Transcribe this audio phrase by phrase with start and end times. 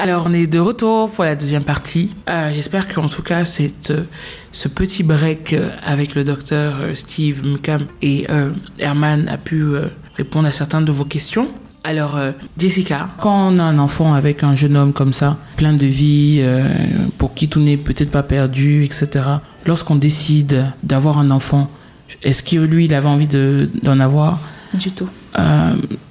[0.00, 2.14] Alors, on est de retour pour la deuxième partie.
[2.28, 4.04] Euh, J'espère qu'en tout cas, cette, euh,
[4.52, 9.86] ce petit break euh, avec le docteur Steve Mukam et euh, Herman a pu euh,
[10.16, 11.48] répondre à certaines de vos questions.
[11.82, 12.16] Alors,
[12.58, 16.44] Jessica, quand on a un enfant avec un jeune homme comme ça, plein de vie,
[17.16, 19.08] pour qui tout n'est peut-être pas perdu, etc.,
[19.64, 21.70] lorsqu'on décide d'avoir un enfant,
[22.22, 24.38] est-ce que lui, il avait envie de- d'en avoir?
[24.74, 25.08] Du tout.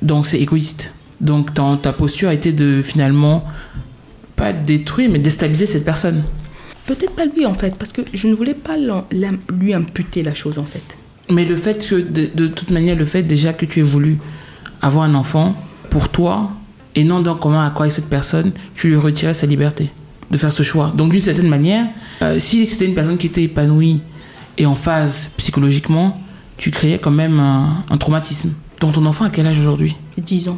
[0.01, 0.93] donc c'est égoïste.
[1.21, 3.43] Donc ta posture a été de finalement
[4.37, 6.23] pas détruire mais déstabiliser cette personne.
[6.85, 8.75] Peut-être pas lui en fait, parce que je ne voulais pas
[9.51, 10.83] lui imputer la chose en fait.
[11.29, 14.17] Mais le fait que de, de toute manière le fait déjà que tu aies voulu
[14.81, 15.53] avoir un enfant
[15.89, 16.51] pour toi
[16.95, 19.89] et non dans commun accord avec cette personne, tu lui retirais sa liberté
[20.31, 20.93] de faire ce choix.
[20.95, 21.87] Donc d'une certaine manière,
[22.21, 23.99] euh, si c'était une personne qui était épanouie
[24.57, 26.21] et en phase psychologiquement,
[26.57, 28.53] tu créais quand même un, un traumatisme.
[28.79, 29.95] Donc ton enfant à quel âge aujourd'hui?
[30.17, 30.57] Disons,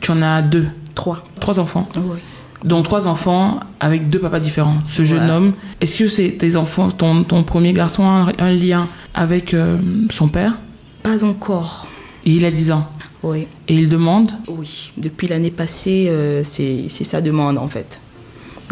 [0.00, 1.26] Tu en as deux, trois.
[1.40, 1.88] trois enfants?
[1.96, 2.18] Oui.
[2.64, 4.78] Dont trois enfants avec deux papas différents.
[4.86, 8.52] Ce jeune homme, est-ce que c'est tes enfants, ton, ton premier garçon a un, un
[8.52, 9.78] lien avec euh,
[10.10, 10.58] son père?
[11.02, 11.86] Pas encore.
[12.24, 12.88] Et il a 10 ans.
[13.22, 13.46] Oui.
[13.68, 14.32] Et il demande?
[14.48, 14.92] Oui.
[14.96, 17.98] Depuis l'année passée, euh, c'est c'est sa demande en fait.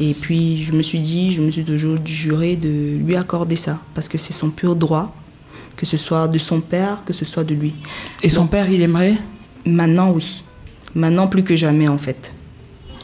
[0.01, 3.79] Et puis je me suis dit, je me suis toujours juré de lui accorder ça,
[3.95, 5.15] parce que c'est son pur droit,
[5.77, 7.75] que ce soit de son père, que ce soit de lui.
[8.23, 9.17] Et son père, il aimerait?
[9.67, 10.43] Maintenant, oui.
[10.95, 12.33] Maintenant, plus que jamais en fait.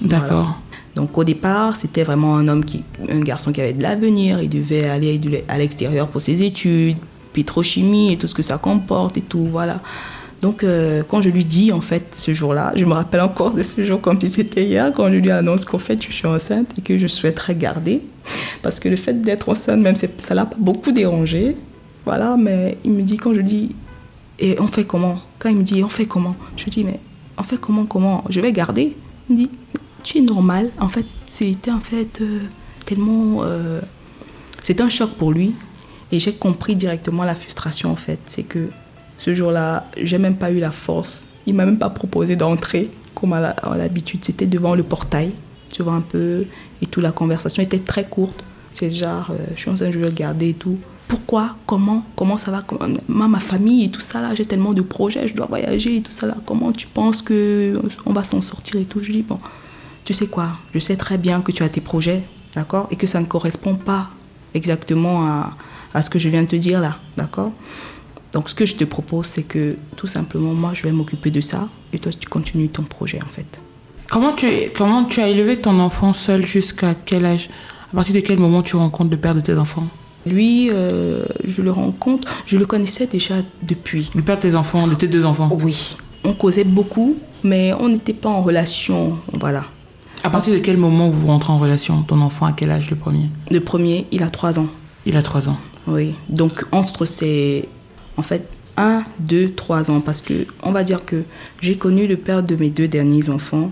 [0.00, 0.58] D'accord.
[0.94, 4.42] Donc au départ, c'était vraiment un homme qui, un garçon qui avait de l'avenir.
[4.42, 6.96] Il devait aller à l'extérieur pour ses études,
[7.33, 9.80] pétrochimie et tout ce que ça comporte et tout, voilà.
[10.42, 13.62] Donc euh, quand je lui dis en fait ce jour-là, je me rappelle encore de
[13.62, 16.68] ce jour comme si c'était hier, quand je lui annonce qu'en fait je suis enceinte
[16.78, 18.00] et que je souhaiterais garder,
[18.62, 21.56] parce que le fait d'être enceinte même ça l'a pas beaucoup dérangé,
[22.06, 22.36] voilà.
[22.38, 23.70] Mais il me dit quand je dis
[24.38, 25.20] et on fait comment?
[25.38, 26.34] Quand il me dit on fait comment?
[26.56, 26.98] Je lui dis mais
[27.36, 28.24] on fait comment comment?
[28.30, 28.96] Je vais garder?
[29.28, 29.50] Il me dit
[30.02, 30.70] tu es normal.
[30.78, 32.40] En fait, c'était en fait euh,
[32.84, 33.42] tellement.
[33.42, 33.80] euh,
[34.62, 35.54] c'était un choc pour lui.
[36.12, 38.18] Et j'ai compris directement la frustration en fait.
[38.26, 38.68] C'est que
[39.18, 41.24] ce jour-là, j'ai même pas eu la force.
[41.46, 44.24] Il m'a même pas proposé d'entrer comme à l'habitude.
[44.24, 45.33] C'était devant le portail,
[45.70, 46.44] tu vois un peu.
[46.83, 48.44] Et tout, la conversation était très courte.
[48.72, 50.78] C'est genre, euh, je suis enceinte, je veux garder et tout.
[51.08, 51.56] Pourquoi?
[51.66, 52.05] Comment?
[52.14, 52.62] Comment ça va?
[53.08, 56.02] Moi, ma famille et tout ça là, j'ai tellement de projets, je dois voyager et
[56.02, 56.36] tout ça là.
[56.46, 59.00] Comment tu penses que on va s'en sortir et tout?
[59.02, 59.40] Je dis bon,
[60.10, 62.24] tu sais quoi Je sais très bien que tu as tes projets,
[62.56, 64.10] d'accord, et que ça ne correspond pas
[64.54, 65.56] exactement à,
[65.94, 67.52] à ce que je viens de te dire là, d'accord.
[68.32, 71.40] Donc ce que je te propose, c'est que tout simplement, moi, je vais m'occuper de
[71.40, 73.60] ça et toi, tu continues ton projet en fait.
[74.10, 77.48] Comment tu, comment tu as élevé ton enfant seul jusqu'à quel âge?
[77.92, 79.86] À partir de quel moment tu rencontres le père de tes enfants?
[80.27, 84.10] Lui, euh, je le rencontre, je le connaissais déjà depuis.
[84.16, 85.48] Le père de tes enfants, de tes deux enfants?
[85.62, 85.96] Oui.
[86.24, 89.66] On causait beaucoup, mais on n'était pas en relation, voilà.
[90.23, 92.97] À partir de quel moment vous rentrez en relation Ton enfant à quel âge le
[92.97, 93.31] premier?
[93.51, 94.67] Le premier, il a trois ans.
[95.07, 95.57] Il a trois ans.
[95.86, 97.67] Oui, donc entre ces,
[98.19, 101.25] en fait, un, deux, trois ans, parce que on va dire que
[101.61, 103.70] j'ai connu le père de mes deux derniers enfants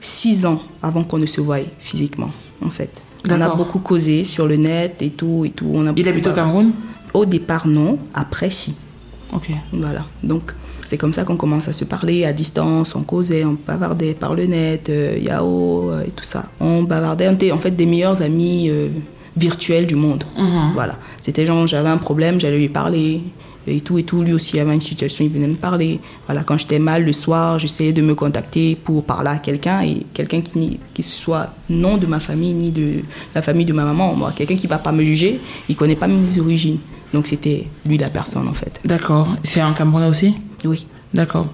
[0.00, 2.30] six ans avant qu'on ne se voie physiquement,
[2.60, 3.02] en fait.
[3.28, 5.70] On a beaucoup causé sur le net et tout et tout.
[5.72, 6.72] On a Il habite au Cameroun?
[7.14, 8.74] Au départ non, après si.
[9.34, 9.50] Ok.
[9.72, 10.04] Voilà.
[10.22, 10.52] Donc,
[10.84, 14.34] c'est comme ça qu'on commence à se parler à distance, on causait, on bavardait par
[14.34, 16.44] le net, euh, Yahoo euh, et tout ça.
[16.60, 18.88] On bavardait, on était en fait des meilleurs amis euh,
[19.36, 20.24] virtuels du monde.
[20.38, 20.72] Mhm.
[20.74, 20.96] Voilà.
[21.20, 23.22] C'était genre, j'avais un problème, j'allais lui parler
[23.66, 24.22] et tout et tout.
[24.22, 25.98] Lui aussi avait une situation, il venait me parler.
[26.26, 30.04] Voilà, quand j'étais mal le soir, j'essayais de me contacter pour parler à quelqu'un et
[30.12, 32.96] quelqu'un qui, ni- qui soit non de ma famille ni de
[33.34, 34.14] la famille de ma maman.
[34.14, 35.40] Moi, quelqu'un qui va pas me juger,
[35.70, 36.78] il connaît pas mes origines.
[37.14, 38.80] Donc c'était lui la personne en fait.
[38.84, 39.28] D'accord.
[39.44, 40.34] C'est un Camerounais aussi?
[40.64, 40.86] Oui.
[41.14, 41.46] D'accord.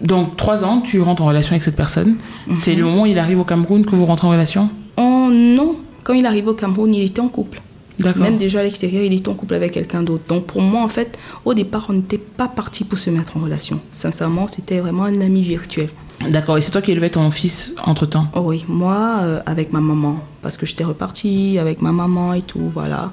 [0.00, 2.16] Donc, trois ans, tu rentres en relation avec cette personne.
[2.60, 4.70] C'est le moment où il arrive au Cameroun que vous rentrez en relation?
[4.96, 7.60] Oh non, quand il arrive au Cameroun, il était en couple.
[7.98, 8.22] D'accord.
[8.22, 10.24] Même déjà à l'extérieur, il était en couple avec quelqu'un d'autre.
[10.28, 13.40] Donc pour moi, en fait, au départ, on n'était pas parti pour se mettre en
[13.40, 13.80] relation.
[13.92, 15.90] Sincèrement, c'était vraiment un ami virtuel.
[16.30, 16.56] D'accord.
[16.56, 19.80] Et c'est toi qui élevais ton fils entre temps Oh oui, moi, euh, avec ma
[19.80, 23.12] maman, parce que j'étais repartie avec ma maman et tout, voilà.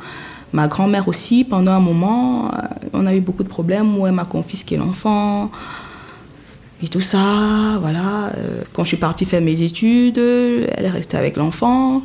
[0.54, 2.57] Ma grand-mère aussi, pendant un moment, euh,
[2.94, 5.51] on a eu beaucoup de problèmes où elle m'a confisqué l'enfant.
[6.81, 8.31] Et tout ça, voilà.
[8.38, 12.01] Euh, Quand je suis partie faire mes études, elle est restée avec l'enfant.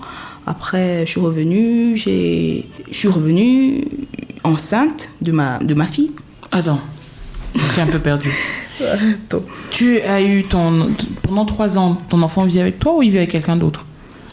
[0.46, 3.84] Après, je suis revenue, j'ai- je suis revenue
[4.42, 6.10] enceinte de ma, de ma fille.
[6.52, 6.80] Attends.
[7.54, 8.30] Je suis un peu perdu.
[9.70, 10.90] Tu as eu ton.
[11.22, 13.84] Pendant trois ans, ton enfant vit avec toi ou il vit avec quelqu'un d'autre?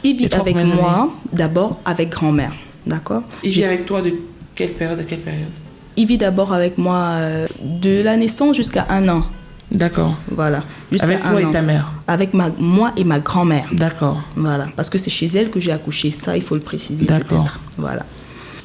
[0.04, 2.54] Il vit avec moi, d'abord avec grand-mère,
[2.86, 4.14] d'accord Il vit avec toi de
[4.56, 5.50] quelle période à quelle période?
[5.98, 9.24] Il vit d'abord avec moi euh, de la naissance jusqu'à un an.
[9.72, 10.18] D'accord.
[10.30, 10.64] Voilà.
[11.00, 11.52] Avec toi et an.
[11.52, 11.94] ta mère?
[12.08, 13.70] Avec ma, moi et ma grand-mère.
[13.72, 14.22] D'accord.
[14.36, 17.58] Voilà, parce que c'est chez elle que j'ai accouché, ça il faut le préciser D'accord.
[17.78, 18.06] Voilà.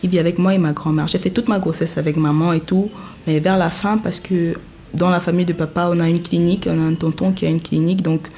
[0.02, 1.08] Il vit avec moi et ma grand-mère.
[1.08, 2.90] J'ai fait toute ma grossesse avec maman et tout,
[3.26, 4.54] mais vers la fin, parce que
[4.94, 7.48] dans la famille de papa, on a une clinique, on a un tonton qui a
[7.48, 8.28] une clinique, donc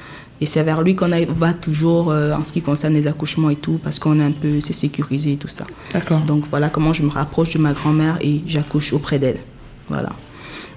[0.41, 3.55] et c'est vers lui qu'on va toujours euh, en ce qui concerne les accouchements et
[3.55, 5.65] tout, parce qu'on est un peu, c'est sécurisé et tout ça.
[5.93, 6.21] D'accord.
[6.21, 9.39] Donc voilà comment je me rapproche de ma grand-mère et j'accouche auprès d'elle.
[9.89, 10.09] Voilà.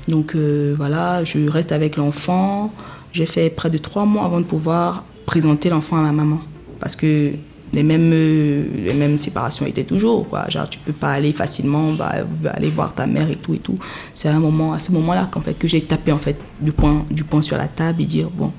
[0.09, 2.73] Donc euh, voilà, je reste avec l'enfant.
[3.12, 6.41] J'ai fait près de trois mois avant de pouvoir présenter l'enfant à ma maman.
[6.81, 7.32] Parce que
[7.73, 10.29] les mêmes, euh, les mêmes séparations étaient toujours.
[10.29, 10.49] Quoi.
[10.49, 12.12] Genre, tu peux pas aller facilement bah,
[12.53, 13.79] aller voir ta mère et tout et tout.
[14.15, 16.73] C'est à un moment, à ce moment-là qu'en fait, que j'ai tapé en fait, du,
[16.73, 18.53] poing, du poing sur la table et dire bon,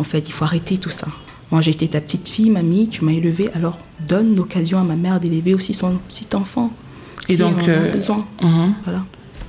[0.00, 1.06] en fait, il faut arrêter tout ça.
[1.50, 5.20] Moi, été ta petite fille, mamie, tu m'as élevée, alors donne l'occasion à ma mère
[5.20, 6.72] d'élever aussi son petit enfant.
[7.28, 8.26] Et si donc, elle en a euh, besoin.
[8.42, 8.74] Mhm.
[8.84, 9.04] Voilà.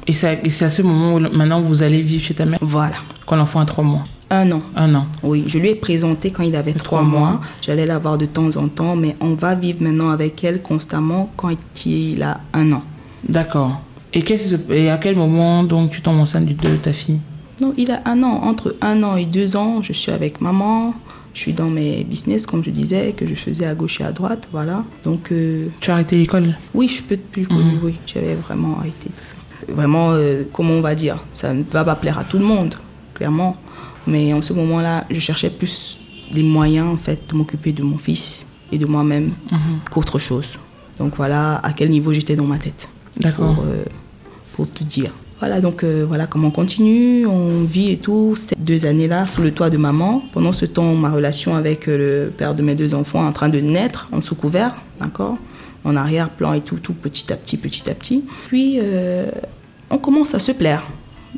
[0.07, 2.95] Et c'est à, ce moment où maintenant vous allez vivre chez ta mère Voilà.
[3.25, 4.03] quand l'enfant a trois mois.
[4.30, 4.62] Un an.
[4.75, 5.06] Un an.
[5.24, 7.19] Oui, je lui ai présenté quand il avait trois mois.
[7.19, 7.42] mois.
[7.62, 11.31] J'allais la voir de temps en temps, mais on va vivre maintenant avec elle constamment
[11.38, 11.51] quand
[11.86, 12.83] il a un an.
[13.27, 13.80] D'accord.
[14.13, 17.19] Et, qu'est-ce que- et à quel moment donc tu tombes enceinte de ta fille?
[17.61, 18.41] Non, il a un an.
[18.43, 20.93] Entre un an et deux ans, je suis avec maman.
[21.33, 24.11] Je suis dans mes business, comme je disais, que je faisais à gauche et à
[24.11, 24.49] droite.
[24.51, 24.83] Voilà.
[25.05, 26.57] Donc, euh, Tu as arrêté l'école?
[26.73, 27.17] oui, je peux.
[27.37, 27.79] je peux- Mhm.
[27.83, 29.35] Oui, j'avais vraiment arrêté tout ça.
[29.73, 31.23] Vraiment, euh, comment on va dire?
[31.33, 32.73] Ça ne va pas plaire à tout le monde,
[33.13, 33.55] clairement.
[34.07, 35.97] Mais en ce moment-là, je cherchais plus
[36.33, 39.79] des moyens, en fait, de m'occuper de mon fils et de moi-même Mhm.
[39.91, 40.57] qu'autre chose.
[40.97, 42.89] Donc voilà à quel niveau j'étais dans ma tête.
[43.17, 43.55] D'accord.
[43.55, 43.83] Pour, euh,
[44.53, 45.11] pour tout dire.
[45.41, 48.35] Voilà, donc euh, voilà comment on continue, on vit et tout.
[48.35, 50.21] Ces deux années-là, sous le toit de maman.
[50.33, 53.31] Pendant ce temps, ma relation avec euh, le père de mes deux enfants est en
[53.31, 55.39] train de naître en sous couvert, d'accord?
[55.83, 58.23] En arrière-plan et tout, tout petit à petit, petit à petit.
[58.49, 59.31] Puis, euh,
[59.89, 60.83] on commence à se plaire.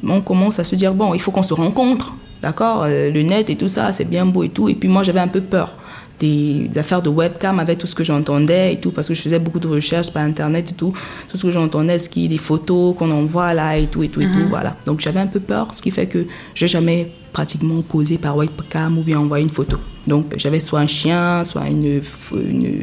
[0.05, 2.85] On commence à se dire, bon, il faut qu'on se rencontre, d'accord?
[2.85, 4.67] Le net et tout ça, c'est bien beau et tout.
[4.67, 5.77] Et puis moi, j'avais un peu peur
[6.23, 9.21] des, des affaires de webcam avec tout ce que j'entendais et tout, parce que je
[9.21, 10.93] faisais beaucoup de recherches par Internet et tout.
[11.29, 14.09] Tout ce que j'entendais, ce qui est des photos qu'on envoie là et tout, et
[14.09, 14.71] tout, et tout, voilà.
[14.85, 16.25] Donc j'avais un peu peur, ce qui fait que
[16.55, 19.77] j'ai jamais pratiquement causé par webcam ou bien envoyé une photo.
[20.07, 21.85] Donc j'avais soit un chien, soit une,
[22.51, 22.81] une,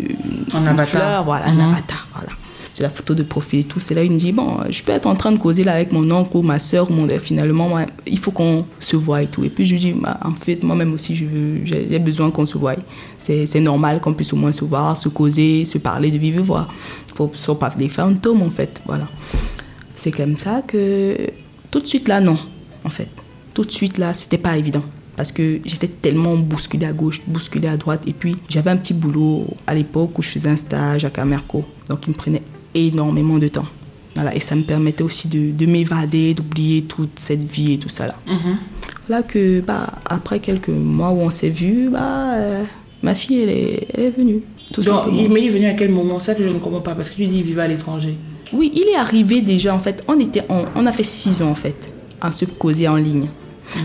[0.55, 1.61] Un une fleur, voilà, un Mhm.
[1.71, 2.33] avatar, voilà.
[2.81, 3.79] C'est la photo de profil et tout.
[3.79, 5.93] C'est là il me dit, bon, je peux être en train de causer là avec
[5.93, 7.07] mon oncle ou ma soeur ou mon...
[7.19, 9.45] Finalement, il faut qu'on se voit et tout.
[9.45, 12.57] Et puis je lui dis, bah, en fait, moi-même aussi, j'ai j'ai besoin qu'on se
[12.57, 12.77] voie.
[13.19, 16.69] C'est normal qu'on puisse au moins se voir, se causer, se parler de vive voix.
[17.15, 18.81] Faut sont pas des fantômes, en fait.
[18.87, 19.07] Voilà.
[19.95, 21.19] C'est comme ça que
[21.71, 22.39] tout de suite là, non,
[22.83, 23.11] en fait.
[23.53, 24.85] Tout de suite là, c'était pas évident.
[25.17, 28.05] Parce que j'étais tellement bousculée à gauche, bousculée à droite.
[28.07, 31.63] Et puis, j'avais un petit boulot à l'époque où je faisais un stage à Camerco.
[31.91, 32.41] Donc, il me prenait
[32.75, 33.67] énormément de temps.
[34.15, 37.89] Voilà, et ça me permettait aussi de, de m'évader, d'oublier toute cette vie et tout
[37.89, 38.15] ça là.
[38.27, 38.57] Mhm.
[39.09, 42.63] Là que, bah, après quelques mois où on s'est vu, bah, euh,
[43.03, 44.41] ma fille, elle est, elle est venue.
[44.73, 45.29] Tout Donc, simplement.
[45.31, 46.21] mais il est venu à quel moment?
[46.21, 46.95] Ça que je ne comprends pas.
[46.95, 48.17] Parce que tu dis vivait à l'étranger.
[48.53, 50.05] Oui, il est arrivé déjà, en fait.
[50.07, 53.27] On, était en- on a fait six ans, en fait, à se causer en ligne.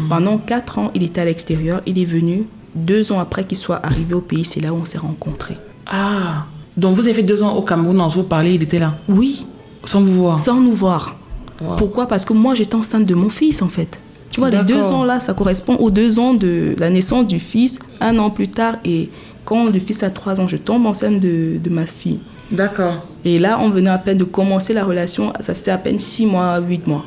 [0.10, 1.82] Pendant quatre ans, il était à l'extérieur.
[1.86, 2.44] Il est venu.
[2.76, 5.58] Deux ans après qu'il soit arrivé au pays, c'est là où on s'est rencontrés.
[5.88, 6.46] Ah
[6.78, 8.96] Donc vous avez fait deux ans au Cameroun, on se vous parlait, il était là,
[9.08, 9.46] Oui,
[9.86, 10.40] sans vous voir.
[10.40, 11.18] sans nous voir.
[11.62, 11.76] Wow.
[11.78, 12.06] Pourquoi?
[12.08, 13.98] Parce que moi, j'étais enceinte de mon fils, en fait.
[14.30, 14.96] Tu vois, les deux D'accord.
[14.96, 18.76] ans-là, ça correspond aux deux ans de la naissance du fils, un an plus tard.
[18.84, 19.10] Et
[19.46, 22.20] quand le fils a trois ans, je tombe enceinte de, de ma fille.
[22.52, 23.06] D'accord.
[23.24, 25.32] Et là, on venait à peine de commencer la relation.
[25.40, 27.06] Ça faisait à peine six mois, huit mois.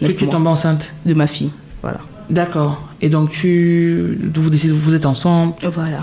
[0.00, 0.94] Que tu mois tombes enceinte.
[1.04, 1.50] de ma fille.
[1.82, 1.98] Voilà.
[2.30, 2.80] D'accord.
[3.02, 6.00] Et donc tu vous décidez, vous êtes ensemble, Voilà.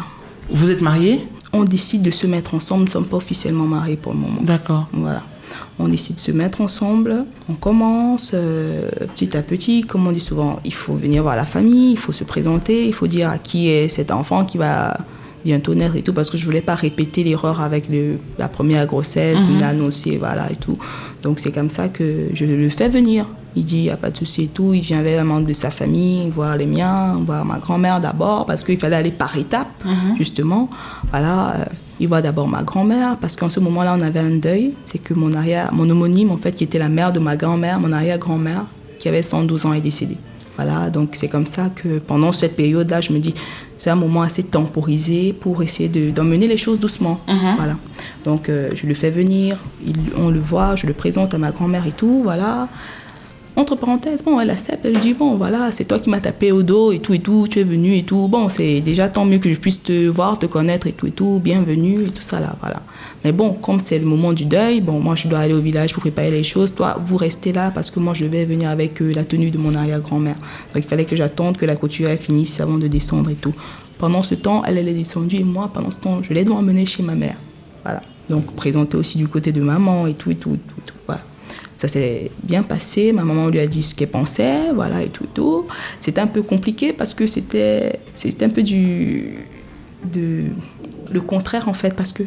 [0.52, 1.22] vous êtes mariés?
[1.54, 2.82] On décide de se mettre ensemble.
[2.82, 4.42] Nous ne sommes pas officiellement mariés pour le moment.
[4.42, 4.88] D'accord.
[4.94, 5.24] Voilà.
[5.80, 7.26] On décide de se mettre ensemble.
[7.50, 9.82] On commence euh, petit à petit.
[9.82, 12.94] Comme on dit souvent, il faut venir voir la famille, il faut se présenter, il
[12.94, 14.98] faut dire à qui est cet enfant qui va
[15.46, 16.14] bientôt naître et tout.
[16.14, 19.60] Parce que je voulais pas répéter l'erreur avec le, la première grossesse, Mhm.
[19.62, 20.78] l'annoncer, voilà et tout.
[21.24, 23.26] Donc c'est comme ça que je le fais venir.
[23.56, 24.74] Il dit, il n'y a pas de souci et tout.
[24.74, 28.46] Il vient avec un membre de sa famille, voir les miens, voir ma grand-mère d'abord,
[28.46, 29.84] parce qu'il fallait aller par étapes,
[30.18, 30.70] justement.
[31.12, 31.66] Voilà, euh,
[32.00, 34.74] il voit d'abord ma grand-mère, parce qu'en ce moment-là, on avait un deuil.
[34.86, 37.80] C'est que mon arrière, mon homonyme, en fait, qui était la mère de ma grand-mère,
[37.80, 38.66] mon arrière-grand-mère,
[39.00, 40.18] qui avait 112 ans, est décédée.
[40.56, 43.34] Voilà, donc c'est comme ça que pendant cette période-là, je me dis,
[43.78, 47.22] c'est un moment assez temporisé pour essayer de- d'emmener les choses doucement.
[47.30, 47.56] Mhm.
[47.56, 47.76] Voilà.
[48.26, 51.52] Donc euh, je le fais venir, il- on le voit, je le présente à ma
[51.52, 52.68] grand-mère et tout, voilà.
[53.56, 56.64] Entre parenthèses, bon, elle accepte, elle dit, bon, voilà, c'est toi qui m'as tapé au
[56.64, 58.28] dos et tout et tout, tu es venu et tout.
[58.28, 61.12] Bon, c'est déjà tant mieux que je puisse te voir, te connaître et tout et
[61.12, 62.82] tout, bienvenue et tout ça là, voilà.
[63.24, 65.94] Mais bon, comme c'est le moment du deuil, bon, moi je dois aller au village
[65.94, 66.74] pour préparer les choses.
[66.74, 69.58] Toi, vous restez là parce que moi je vais venir avec euh, la tenue de
[69.58, 70.36] mon arrière-grand-mère.
[70.74, 73.54] Donc il fallait que j'attende que la couture finisse avant de descendre et tout.
[73.98, 77.04] Pendant ce temps, elle, est descendue et moi, pendant ce temps, je l'ai emmenée chez
[77.04, 77.36] ma mère.
[77.84, 78.02] Voilà.
[78.30, 80.96] Donc présenter aussi du côté de maman et tout tout, et tout, et tout.
[81.06, 81.22] Voilà.
[81.80, 83.14] Ça s'est bien passé.
[83.14, 85.66] Ma maman lui a dit ce qu'elle pensait, voilà, et tout.
[86.02, 89.30] C'était un peu compliqué parce que c'était, c'était un peu du,
[90.12, 90.48] de,
[91.10, 92.24] le contraire en fait, parce que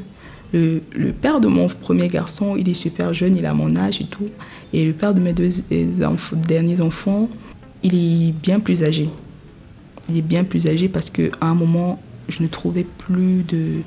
[0.55, 4.01] le, le, père de mon premier garçon, il est super jeune, il a mon âge
[4.01, 4.25] et tout.
[4.73, 5.51] Et le père de mes deux
[6.49, 7.29] derniers enfants,
[7.83, 9.11] il est bien plus âgé.
[10.09, 13.83] Il est bien plus âgé parce qu'à un moment, je ne trouvais plus de...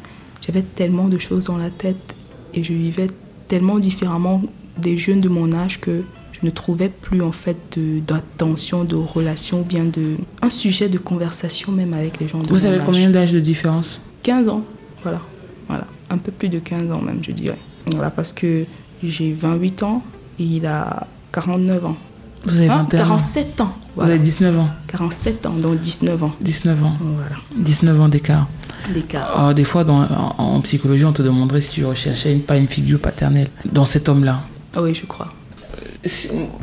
[0.45, 2.13] J'avais tellement de choses dans la tête
[2.53, 3.07] et je vivais
[3.47, 4.43] tellement différemment
[4.77, 6.03] des jeunes de mon âge que
[6.33, 7.57] je ne trouvais plus en fait
[8.05, 12.39] d'attention, de, de relation, ou bien de un sujet de conversation même avec les gens
[12.41, 12.85] de Vous mon avez âge.
[12.85, 14.01] combien d'âge de différence?
[14.23, 14.63] 15 ans,
[15.03, 15.21] voilà,
[15.67, 17.57] voilà, un peu plus de 15 ans même, je dirais.
[17.91, 18.65] Voilà, parce que
[19.03, 20.03] j'ai 28 ans
[20.39, 21.97] et il a 49 ans.
[22.43, 23.03] Vous avez Hein, 21 ans.
[23.07, 23.73] 47 ans.
[23.95, 24.69] Vous avez 19 ans.
[24.87, 26.33] 47 ans, donc 19 ans.
[26.41, 26.93] 19 ans.
[26.99, 28.47] Voilà, 19 ans d'écart.
[28.93, 29.31] d'écart.
[29.39, 32.57] Alors, des fois, dans, en, en psychologie, on te demanderait si tu recherchais une, pas
[32.57, 34.43] une figure paternelle dans cet homme-là.
[34.75, 35.29] Ah oui, je crois.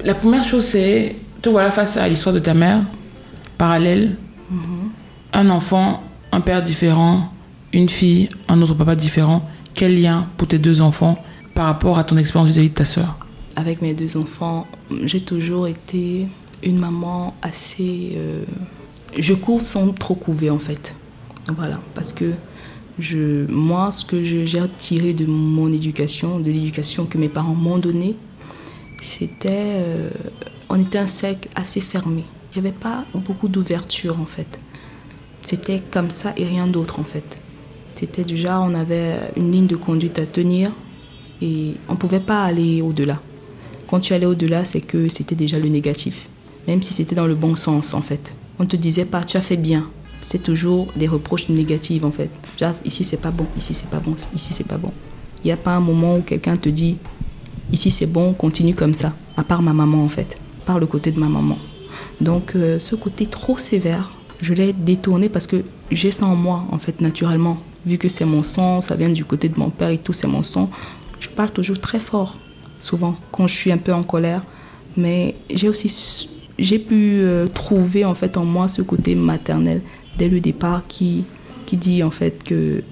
[0.05, 2.83] La première chose, c'est te voilà face à l'histoire de ta mère,
[3.59, 4.17] parallèle,
[5.33, 7.33] un enfant, un père différent,
[7.73, 9.49] une fille, un autre papa différent.
[9.75, 11.19] Quel lien pour tes deux enfants
[11.55, 13.17] par rapport à ton expérience vis-à-vis de ta sœur?
[13.57, 14.67] Avec mes deux enfants,
[15.05, 16.27] j'ai toujours été
[16.63, 18.13] une maman assez.
[18.17, 18.45] euh,
[19.19, 20.95] je couvre sans trop couver en fait.
[21.49, 22.33] Voilà, parce que
[22.99, 24.47] je, moi, ce que j'ai
[24.79, 28.17] tiré de mon éducation, de l'éducation que mes parents m'ont donnée,
[29.01, 29.49] c'était.
[29.51, 30.11] euh,
[30.69, 32.25] on était un cercle assez fermé.
[32.55, 34.59] Il n'y avait pas beaucoup d'ouverture en fait.
[35.43, 37.37] C'était comme ça et rien d'autre en fait.
[37.95, 40.73] C'était du genre, on avait une ligne de conduite à tenir
[41.43, 43.21] et on ne pouvait pas aller au-delà.
[43.87, 46.29] Quand tu allais au-delà, c'est que c'était déjà le négatif,
[46.67, 48.33] même si c'était dans le bon sens en fait.
[48.59, 49.87] On ne te disait pas, tu as fait bien.
[50.23, 52.31] C'est toujours des reproches négatifs en fait.
[52.59, 54.89] Genre, ici c'est pas bon, ici c'est pas bon, ici c'est pas bon.
[55.45, 56.97] Il n'y a pas un moment où quelqu'un te dit,
[57.73, 61.11] ici c'est bon, continue comme ça, à part ma maman en fait, par le côté
[61.11, 61.59] de ma maman.
[62.21, 66.65] Donc euh, ce côté trop sévère, je l'ai détourné parce que j'ai ça en moi
[66.71, 67.59] en fait naturellement.
[67.85, 70.29] Vu que c'est mon sang, ça vient du côté de mon père et tout, c'est
[70.29, 70.71] mon sang.
[71.19, 72.39] Je parle toujours très fort,
[72.79, 74.45] souvent, quand je suis un peu en colère.
[74.97, 79.81] Mais j'ai aussi j'ai pu euh, trouver en fait en moi ce côté maternel
[80.23, 81.25] dès le départ qui,
[81.67, 82.85] qui dit en fait que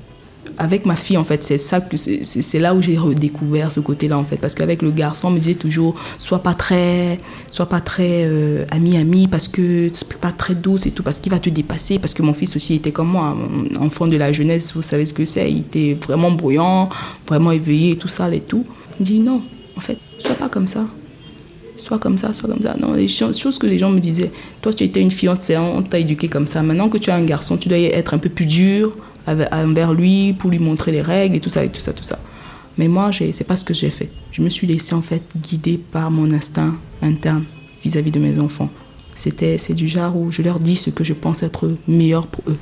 [0.58, 4.08] avec ma fille en fait c'est ça que c'est là où j'ai redécouvert ce côté
[4.08, 4.36] là en fait.
[4.36, 7.18] Parce qu'avec le garçon on me disait toujours sois pas très
[7.48, 11.30] sois pas très euh, ami ami parce que pas très douce et tout parce qu'il
[11.30, 13.36] va te dépasser parce que mon fils aussi était comme moi
[13.78, 16.88] enfant de la jeunesse vous savez ce que c'est il était vraiment bruyant
[17.28, 18.64] vraiment éveillé et tout ça et tout.
[18.98, 19.40] Il dit non
[19.76, 20.84] en fait sois pas comme ça
[21.80, 22.76] soit comme ça, soit comme ça.
[22.80, 24.30] Non, les cho- choses que les gens me disaient.
[24.62, 26.62] Toi, tu étais une fille, t'a on t'a éduqué comme ça.
[26.62, 28.96] Maintenant que tu as un garçon, tu dois être un peu plus dur
[29.26, 32.18] envers lui pour lui montrer les règles et tout ça, et tout ça, tout ça.
[32.78, 34.10] Mais moi, c'est pas ce que j'ai fait.
[34.32, 37.44] Je me suis laissée en fait guider par mon instinct interne
[37.84, 38.70] vis-à-vis de mes enfants.
[39.14, 42.44] C'était, c'est du genre où je leur dis ce que je pense être meilleur pour
[42.48, 42.56] eux.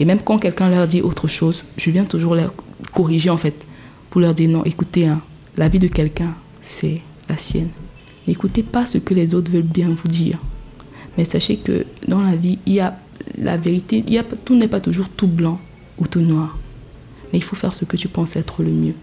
[0.00, 2.52] Et même quand quelqu'un leur dit autre chose, je viens toujours leur
[2.94, 3.66] corriger en fait
[4.10, 5.20] pour leur dire non, écoutez, hein,
[5.56, 7.68] la vie de quelqu'un, c'est la sienne.
[8.30, 10.38] N'écoutez pas ce que les autres veulent bien vous dire.
[11.18, 12.96] Mais sachez que dans la vie, il y a
[13.36, 15.60] la vérité, il y a, tout n'est pas toujours tout blanc
[15.98, 16.56] ou tout noir.
[17.32, 18.94] Mais il faut faire ce que tu penses être le mieux.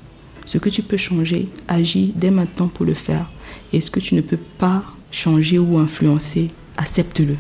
[0.46, 3.30] Ce que tu peux changer, agis dès maintenant pour le faire.
[3.74, 7.36] Et ce que tu ne peux pas changer ou influencer, accepte-le.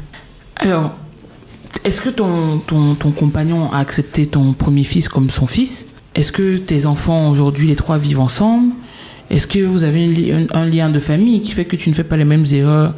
[0.57, 0.93] Alors,
[1.85, 5.85] est-ce que ton, ton, ton compagnon a accepté ton premier fils comme son fils?
[6.15, 8.73] Est-ce que tes enfants aujourd'hui, les trois, vivent ensemble?
[9.29, 12.17] Est-ce que vous avez un, lien de famille qui fait que tu ne fais pas
[12.17, 12.93] les mêmes erreurs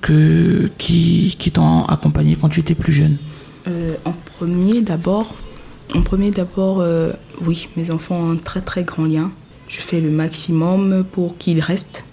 [0.00, 3.16] que qui, t'ont accompagné quand tu étais plus jeune?
[3.68, 5.34] Euh, en premier, d'abord,
[5.94, 7.12] en premier, d'abord, euh,
[7.44, 9.30] oui, mes enfants ont un très très grand lien.
[9.68, 12.04] Je fais le maximum pour qu'ils restent.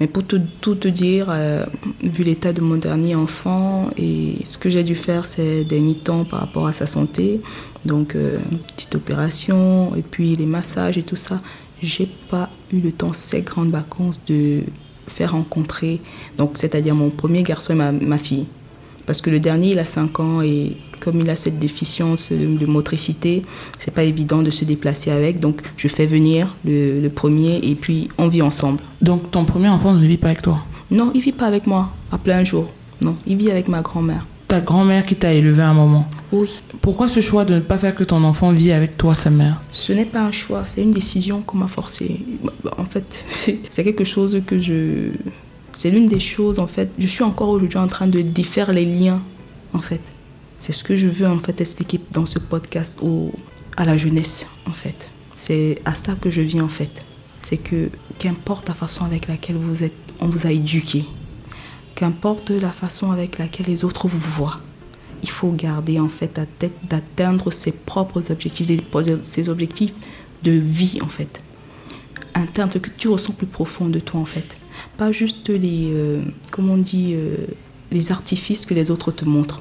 [0.00, 1.66] Mais pour tout te dire, euh,
[2.02, 6.24] vu l'état de mon dernier enfant et ce que j'ai dû faire ces derniers temps
[6.24, 7.42] par rapport à sa santé,
[7.84, 8.38] donc euh,
[8.74, 11.42] petite opération et puis les massages et tout ça,
[11.82, 14.62] j'ai pas eu le temps ces grandes vacances de
[15.08, 16.00] faire rencontrer,
[16.36, 18.46] donc c'est-à-dire mon premier garçon et ma, ma fille.
[19.06, 22.58] Parce que le dernier, il a 5 ans et comme il a cette déficience de,
[22.58, 23.42] de motricité,
[23.78, 25.40] c'est pas évident de se déplacer avec.
[25.40, 28.80] Donc, je fais venir le, le premier et puis on vit ensemble.
[29.00, 30.64] Donc ton premier enfant ne vit pas avec toi?
[30.90, 32.68] Non, il vit pas avec moi à plein jour.
[33.00, 34.26] Non, il vit avec ma grand-mère.
[34.50, 36.08] Ta grand-mère qui t'a élevé à un moment.
[36.32, 36.50] Oui.
[36.80, 39.62] Pourquoi ce choix de ne pas faire que ton enfant vit avec toi, sa mère?
[39.70, 42.26] Ce n'est pas un choix, c'est une décision qu'on m'a forcée.
[42.76, 43.24] En fait,
[43.70, 45.10] c'est quelque chose que je...
[45.72, 48.84] C'est l'une des choses, en fait, je suis encore aujourd'hui en train de défaire les
[48.84, 49.22] liens,
[49.72, 50.00] en fait.
[50.58, 53.30] C'est ce que je veux, en fait, expliquer dans ce podcast au,
[53.76, 55.06] à la jeunesse, en fait.
[55.36, 57.04] C'est à ça que je viens, en fait.
[57.40, 57.88] C'est que,
[58.18, 61.04] qu'importe la façon avec laquelle vous êtes, on vous a éduqué,
[62.00, 64.58] qu'importe la façon avec laquelle les autres vous voient,
[65.22, 68.70] il faut garder en fait à tête d'atteindre ses propres objectifs,
[69.22, 69.92] ses objectifs
[70.42, 71.42] de vie en fait.
[72.32, 74.56] Atteindre ce que tu ressens plus profond de toi en fait.
[74.96, 77.36] Pas juste les, euh, comment on dit, euh,
[77.90, 79.60] les artifices que les autres te montrent,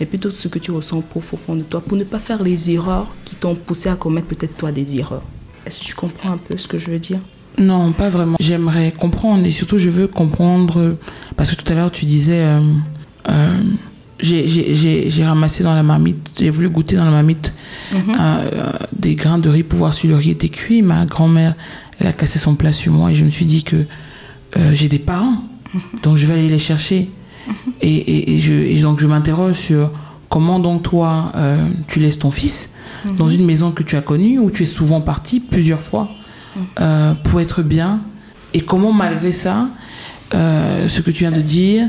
[0.00, 3.06] mais plutôt ce que tu ressens profond de toi pour ne pas faire les erreurs
[3.24, 5.22] qui t'ont poussé à commettre peut-être toi des erreurs.
[5.64, 7.20] Est-ce que tu comprends un peu ce que je veux dire?
[7.58, 8.36] Non, pas vraiment.
[8.40, 10.96] J'aimerais comprendre et surtout je veux comprendre
[11.36, 12.60] parce que tout à l'heure tu disais euh,
[13.28, 13.60] euh,
[14.18, 17.52] j'ai ramassé dans la marmite, j'ai voulu goûter dans la marmite
[17.92, 18.00] mhm.
[18.18, 20.80] euh, des grains de riz pour voir si le riz était cuit.
[20.80, 21.54] Ma grand-mère,
[22.00, 23.84] elle a cassé son plat sur moi et je me suis dit que
[24.72, 25.42] j'ai des parents,
[25.74, 26.00] mhm.
[26.02, 27.10] donc je vais aller les chercher.
[27.46, 27.54] Mhm.
[27.82, 29.90] Et, je, donc je m'interroge sur
[30.30, 31.32] comment donc toi
[31.86, 32.70] tu laisses ton fils
[33.18, 36.08] dans une maison que tu as connue où tu es souvent parti plusieurs fois.
[37.24, 38.00] Pour être bien
[38.54, 39.68] Et comment, malgré ça,
[40.34, 41.88] euh, ce que tu viens de dire,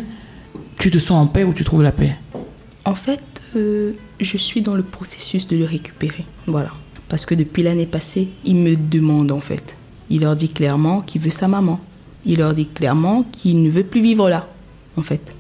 [0.77, 2.15] tu te sens en paix ou tu trouves la paix
[2.85, 3.21] En fait,
[3.55, 6.25] euh, je suis dans le processus de le récupérer.
[6.45, 6.71] Voilà.
[7.09, 9.75] Parce que depuis l'année passée, il me demande en fait.
[10.09, 11.79] Il leur dit clairement qu'il veut sa maman.
[12.25, 14.47] Il leur dit clairement qu'il ne veut plus vivre là,
[14.97, 15.33] en fait.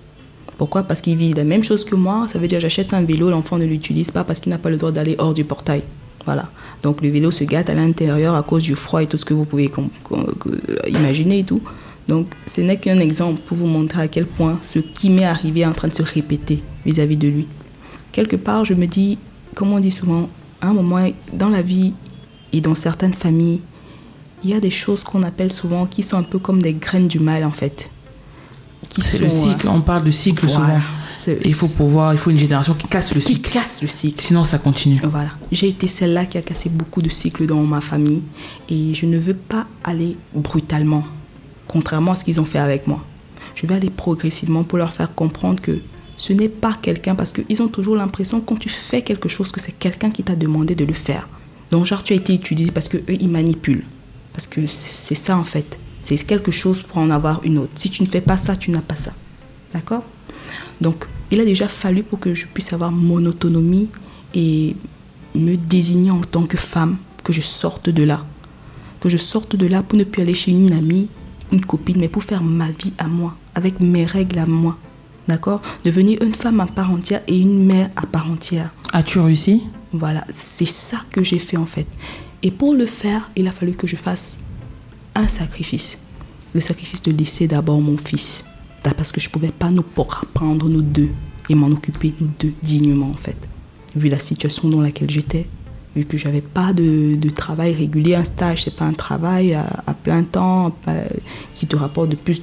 [0.57, 0.83] Pourquoi?
[0.83, 2.27] Parce qu'il vit la même chose que moi.
[2.31, 4.77] Ça veut dire j'achète un vélo, l'enfant ne l'utilise pas parce qu'il n'a pas le
[4.77, 5.83] droit d'aller hors du portail.
[6.25, 6.49] Voilà.
[6.81, 9.33] Donc le vélo se gâte à l'intérieur à cause du froid et tout ce que
[9.33, 9.71] vous pouvez
[10.87, 11.61] imaginer et tout.
[12.07, 15.61] Donc ce n'est qu'un exemple pour vous montrer à quel point ce qui m'est arrivé
[15.61, 17.47] est en train de se répéter vis-à-vis de lui.
[18.11, 19.17] Quelque part, je me dis,
[19.55, 20.29] comme on dit souvent,
[20.61, 21.93] à un moment dans la vie
[22.53, 23.61] et dans certaines familles,
[24.43, 27.07] il y a des choses qu'on appelle souvent qui sont un peu comme des graines
[27.07, 27.89] du mal en fait.
[28.99, 30.79] C'est le cycle, on parle de cycle souvent.
[31.43, 33.41] Il faut pouvoir, il faut une génération qui casse le cycle.
[33.41, 34.21] Qui casse le cycle.
[34.21, 34.99] Sinon, ça continue.
[35.03, 35.31] Voilà.
[35.51, 38.23] J'ai été celle-là qui a cassé beaucoup de cycles dans ma famille
[38.69, 41.03] et je ne veux pas aller brutalement,
[41.67, 43.03] contrairement à ce qu'ils ont fait avec moi.
[43.55, 45.79] Je vais aller progressivement pour leur faire comprendre que
[46.15, 49.59] ce n'est pas quelqu'un parce qu'ils ont toujours l'impression quand tu fais quelque chose que
[49.59, 51.27] c'est quelqu'un qui t'a demandé de le faire.
[51.71, 53.85] Donc genre tu as été étudié parce que eux ils manipulent.
[54.33, 55.79] Parce que c'est ça en fait.
[56.01, 57.73] C'est quelque chose pour en avoir une autre.
[57.75, 59.13] Si tu ne fais pas ça, tu n'as pas ça.
[59.73, 60.03] D'accord?
[60.79, 63.89] Donc, il a déjà fallu pour que je puisse avoir mon autonomie
[64.33, 64.75] et
[65.35, 68.23] me désigner en tant que femme, que je sorte de là.
[69.01, 71.07] Que je sorte de là pour ne plus aller chez une amie,
[71.51, 74.77] une copine, mais pour faire ma vie à moi, avec mes règles à moi.
[75.27, 75.61] D'accord?
[75.83, 78.71] Devenir une femme à part entière et une mère à part entière.
[78.93, 79.63] As-tu réussi?
[79.91, 81.87] Voilà, c'est ça que j'ai fait en fait.
[82.43, 84.37] Et pour le faire, il a fallu que je fasse
[85.15, 85.97] un sacrifice.
[86.53, 88.43] Le sacrifice de laisser d'abord mon fils.
[88.95, 91.09] Parce que je ne pouvais pas nous prendre nous deux
[91.49, 93.37] et m'en occuper nous deux dignement en fait.
[93.97, 95.47] Vu la situation dans laquelle j'étais,
[95.97, 100.23] vu que j'avais pas de, travail régulier, un stage, c'est pas un travail à, plein
[100.23, 100.75] temps
[101.55, 102.41] qui te rapporte de plus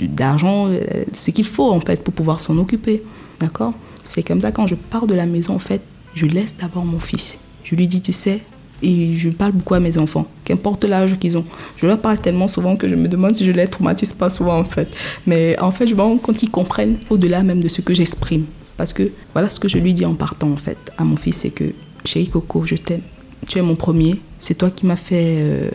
[0.00, 3.02] d'argent, euh, ce qu'il faut en fait pour pouvoir s'en occuper.
[3.40, 3.72] D'accord?
[4.04, 5.80] C'est comme ça quand je pars de la maison en fait,
[6.14, 7.38] je laisse d'abord mon fils.
[7.62, 8.40] Je lui dis, tu sais,
[8.82, 11.44] et je parle beaucoup à mes enfants, qu'importe l'âge qu'ils ont.
[11.76, 14.58] Je leur parle tellement souvent que je me demande si je les traumatise pas souvent
[14.58, 14.88] en fait.
[15.26, 18.44] Mais en fait, je me rends compte qu'ils comprennent au-delà même de ce que j'exprime.
[18.76, 21.38] Parce que voilà ce que je lui dis en partant en fait à mon fils,
[21.38, 21.72] c'est que
[22.08, 23.02] chéri Coco, je t'aime.
[23.46, 24.20] Tu es mon premier.
[24.38, 25.70] C'est toi qui m'as fait euh,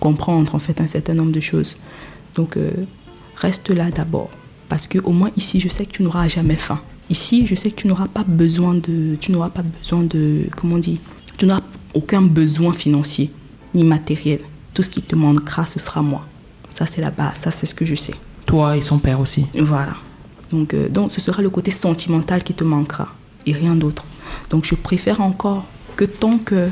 [0.00, 1.76] comprendre en fait un certain nombre de choses.
[2.34, 2.70] Donc euh,
[3.36, 4.30] reste là d'abord.
[4.68, 6.80] Parce que au moins ici, je sais que tu n'auras jamais faim.
[7.10, 10.76] Ici, je sais que tu n'auras pas besoin de, tu n'auras pas besoin de, comment
[10.76, 10.98] on dit,
[11.36, 11.60] tu n'auras
[11.92, 13.30] aucun besoin financier
[13.74, 14.40] ni matériel.
[14.72, 16.24] Tout ce qui te manquera, ce sera moi.
[16.70, 17.34] Ça, c'est la base.
[17.34, 18.14] Ça, c'est ce que je sais.
[18.46, 19.46] Toi et son père aussi.
[19.60, 19.94] Voilà.
[20.50, 23.08] Donc, euh, donc, ce sera le côté sentimental qui te manquera
[23.44, 24.04] et rien d'autre.
[24.50, 25.64] Donc, je préfère encore
[25.96, 26.68] que tant que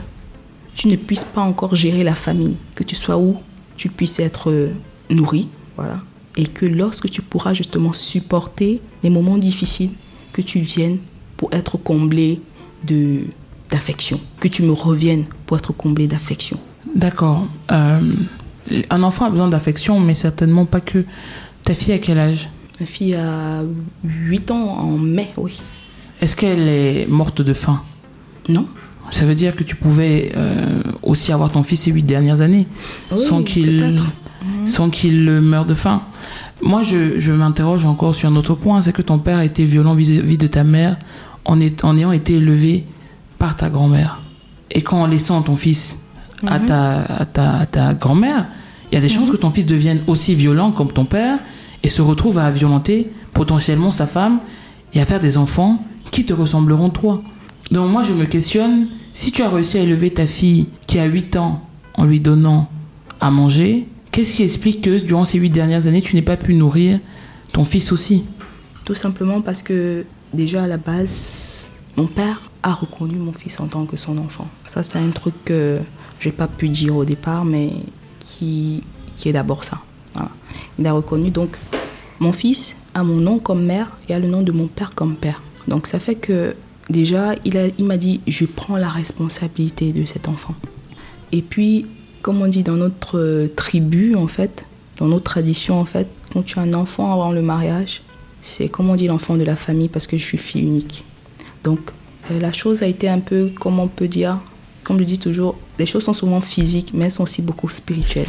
[0.74, 3.36] tu ne puisses pas encore gérer la famille, que tu sois où
[3.76, 4.72] tu puisses être euh,
[5.10, 6.00] nourri, voilà,
[6.36, 9.90] et que lorsque tu pourras justement supporter les moments difficiles,
[10.32, 10.98] que tu viennes
[11.36, 12.40] pour être comblé
[12.84, 13.22] de
[13.70, 16.58] d'affection, que tu me reviennes pour être comblé d'affection.
[16.94, 17.46] D'accord.
[17.70, 18.14] Euh,
[18.90, 20.98] un enfant a besoin d'affection, mais certainement pas que.
[21.62, 22.48] Ta fille a quel âge?
[22.80, 23.62] Ma fille a
[24.02, 25.60] 8 ans en mai, oui.
[26.20, 27.82] Est-ce qu'elle est morte de faim?
[28.48, 28.66] Non.
[29.10, 32.66] Ça veut dire que tu pouvais euh, aussi avoir ton fils ces huit dernières années
[33.16, 34.00] sans qu'il
[34.66, 36.02] sans qu'il meure de faim.
[36.62, 39.94] Moi, je, je m'interroge encore sur un autre point, c'est que ton père était violent
[39.94, 40.96] vis-à-vis de ta mère
[41.44, 42.84] en, est, en ayant été élevé
[43.38, 44.20] par ta grand-mère.
[44.70, 45.96] Et qu'en laissant ton fils
[46.46, 46.66] à Mhm.
[46.66, 48.46] ta, à ta, à ta grand-mère,
[48.90, 51.38] il y a des chances que ton fils devienne aussi violent comme ton père
[51.82, 54.40] et se retrouve à violenter potentiellement sa femme
[54.94, 55.82] et à faire des enfants
[56.24, 57.22] te ressembleront toi.
[57.70, 61.04] Donc moi, je me questionne, si tu as réussi à élever ta fille qui a
[61.04, 61.62] 8 ans
[61.94, 62.68] en lui donnant
[63.20, 66.54] à manger, qu'est-ce qui explique que durant ces 8 dernières années, tu n'aies pas pu
[66.54, 67.00] nourrir
[67.52, 68.24] ton fils aussi?
[68.84, 73.66] Tout simplement parce que déjà à la base, mon père a reconnu mon fils en
[73.66, 74.48] tant que son enfant.
[74.66, 75.78] Ça, c'est un truc que
[76.18, 77.70] j'ai pas pu dire au départ, mais
[78.18, 78.82] qui,
[79.24, 79.78] est d'abord ça.
[80.78, 81.56] Il a reconnu donc
[82.20, 85.16] mon fils a mon nom comme mère et a le nom de mon père comme
[85.16, 85.42] père.
[85.70, 86.54] Donc ça fait que
[86.90, 90.54] déjà, il a- il m'a dit, je prends la responsabilité de cet enfant.
[91.32, 91.86] Et puis,
[92.22, 94.66] comme on dit dans notre euh, tribu, en fait,
[94.98, 98.02] dans notre tradition, en fait, quand tu as un enfant avant le mariage,
[98.42, 101.04] c'est comme on dit l'enfant de la famille parce que je suis fille unique.
[101.62, 101.78] Donc,
[102.30, 104.38] euh, la chose a été un peu, comme on peut dire,
[104.84, 108.28] comme je dis toujours, les choses sont souvent physiques, mais elles sont aussi beaucoup spirituelles.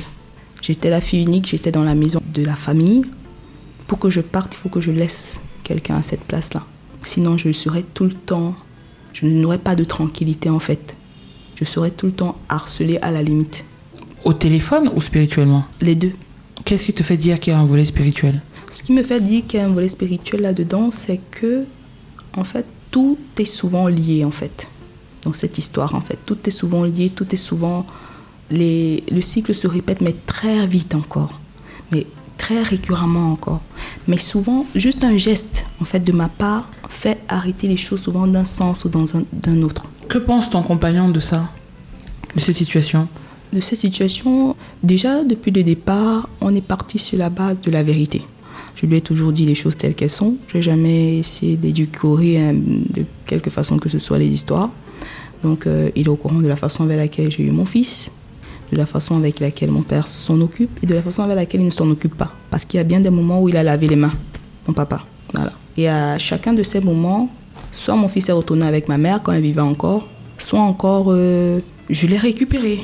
[0.62, 3.02] J'étais la fille unique, j'étais dans la maison de la famille.
[3.88, 6.64] Pour que je parte, il faut que je laisse quelqu'un à cette place-là.
[7.04, 8.56] Sinon, je serais tout le temps,
[9.14, 10.96] je n'aurais pas de tranquillité en fait.
[11.56, 13.66] Je serais tout le temps harcelée à la limite.
[14.24, 15.66] Au téléphone ou spirituellement?
[15.82, 16.14] Les deux.
[16.66, 18.42] Qu'est-ce qui te fait dire qu'il y a un volet spirituel?
[18.70, 21.66] Ce qui me fait dire qu'il y a un volet spirituel là-dedans, c'est que,
[22.38, 24.68] en fait, tout est souvent lié, en fait,
[25.24, 26.18] dans cette histoire, en fait.
[26.26, 27.86] Tout est souvent lié, tout est souvent...
[28.50, 31.40] Les, le cycle se répète, mais très vite encore.
[31.92, 32.06] Mais
[32.44, 33.62] très récurremment encore.
[34.08, 38.26] Mais souvent, juste un geste, en fait, de ma part, fait arrêter les choses souvent
[38.26, 39.84] d'un sens ou dans un- d'un autre.
[40.10, 41.50] Que pense ton compagnon de ça
[42.36, 43.08] De cette situation?
[43.54, 47.84] De cette situation, déjà depuis le départ, on est parti sur la base de la
[47.84, 48.22] vérité.
[48.76, 50.34] Je lui ai toujours dit les choses telles qu'elles sont.
[50.48, 51.58] Je n'ai jamais essayé
[52.40, 52.54] hein,
[52.98, 54.70] de quelque façon que ce soit les histoires.
[55.44, 58.10] Donc euh, il est au courant de la façon avec laquelle j'ai eu mon fils,
[58.72, 61.62] de la façon avec laquelle mon père s'en occupe et de la façon avec laquelle
[61.62, 62.34] il ne s'en occupe pas.
[62.50, 64.14] Parce qu'il y a bien des moments où il a lavé les mains,
[64.68, 65.04] mon papa.
[65.34, 65.52] Voilà.
[65.78, 67.30] Et à chacun de ces moments,
[67.72, 70.08] soit mon fils est retourné avec ma mère quand elle vivait encore,
[70.38, 72.80] soit encore euh, je l'ai récupéré.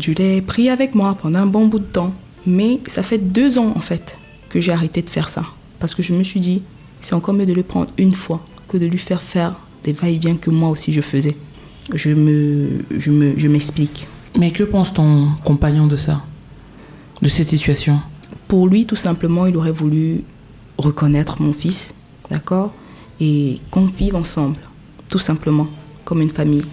[0.00, 2.14] Je l'ai pris avec moi pendant un bon bout de temps.
[2.46, 4.16] Mais ça fait deux ans en fait
[4.48, 5.44] que j'ai arrêté de faire ça.
[5.80, 6.62] Parce que je me suis dit,
[7.00, 10.36] c'est encore mieux de le prendre une fois que de lui faire faire des va-et-vient
[10.36, 11.36] que moi aussi je faisais.
[11.92, 14.06] Je me, je me, je m'explique.
[14.36, 16.24] Mais que pense ton compagnon de ça
[17.22, 18.00] De cette situation?
[18.48, 20.24] Pour lui, tout simplement, il aurait voulu
[20.76, 21.94] reconnaître mon fils,
[22.30, 22.72] d'accord?
[23.20, 24.56] Et qu'on vive ensemble,
[25.08, 25.68] tout simplement,
[26.04, 26.64] comme une famille.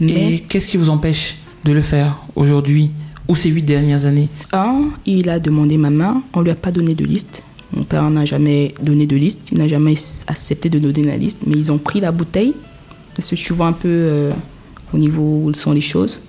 [0.00, 2.90] Mais Et qu'est-ce qui vous empêche de le faire aujourd'hui
[3.28, 4.28] ou ces huit dernières années?
[4.52, 7.42] Un, il a demandé ma main, on lui a pas donné de liste.
[7.74, 9.94] Mon père n'a jamais donné de liste, il n'a jamais
[10.28, 12.54] accepté de donner la liste, mais ils ont pris la bouteille.
[13.14, 14.30] Parce que tu vois un peu euh,
[14.94, 16.20] au niveau où sont les choses.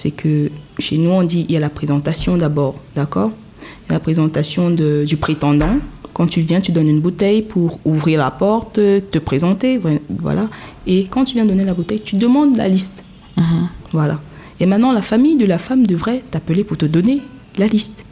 [0.00, 3.32] C'est que chez nous, on dit il y a la présentation d'abord, d'accord?
[3.62, 5.74] Il y a la présentation de- du prétendant.
[6.14, 8.74] Quand tu viens, tu donnes une bouteille pour ouvrir la porte,
[9.14, 10.48] te présenter, voilà.
[10.86, 13.04] Et quand tu viens donner la bouteille, tu demandes la liste.
[13.36, 13.68] Mhm.
[13.92, 14.18] Voilà.
[14.58, 17.20] Et maintenant, la famille de la femme devrait t'appeler pour te donner
[17.58, 18.04] la liste.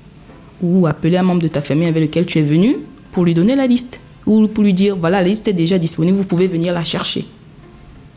[0.61, 2.77] Ou appeler un membre de ta famille avec lequel tu es venu
[3.12, 3.98] pour lui donner la liste.
[4.27, 7.24] Ou pour lui dire, voilà, la liste est déjà disponible, vous pouvez venir la chercher.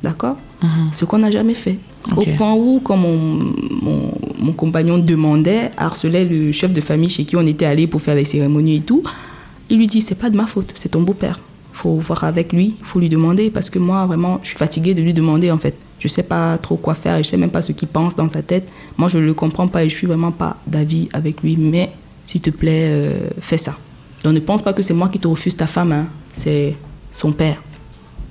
[0.03, 0.35] D'accord?
[0.61, 0.89] Mhm.
[0.91, 1.79] Ce qu'on n'a jamais fait.
[2.15, 7.25] Au point où, quand mon, mon, mon compagnon demandait, harcelait le chef de famille chez
[7.25, 9.03] qui on était allé pour faire les cérémonies et tout,
[9.69, 11.39] il lui dit, c'est pas de ma faute, c'est ton beau-père.
[11.73, 15.01] faut voir avec lui, faut lui demander, parce que moi, vraiment, je suis fatiguée de
[15.01, 15.75] lui demander, en fait.
[15.99, 18.27] Je sais pas trop quoi faire, et je sais même pas ce qu'il pense dans
[18.27, 18.71] sa tête.
[18.97, 21.91] Moi, je le comprends pas et je suis vraiment pas d'avis avec lui, mais
[22.25, 23.75] s'il te plaît, euh, fais ça.
[24.23, 26.07] Donc ne pense pas que c'est moi qui te refuse ta femme, hein.
[26.33, 26.75] c'est
[27.11, 27.61] son père.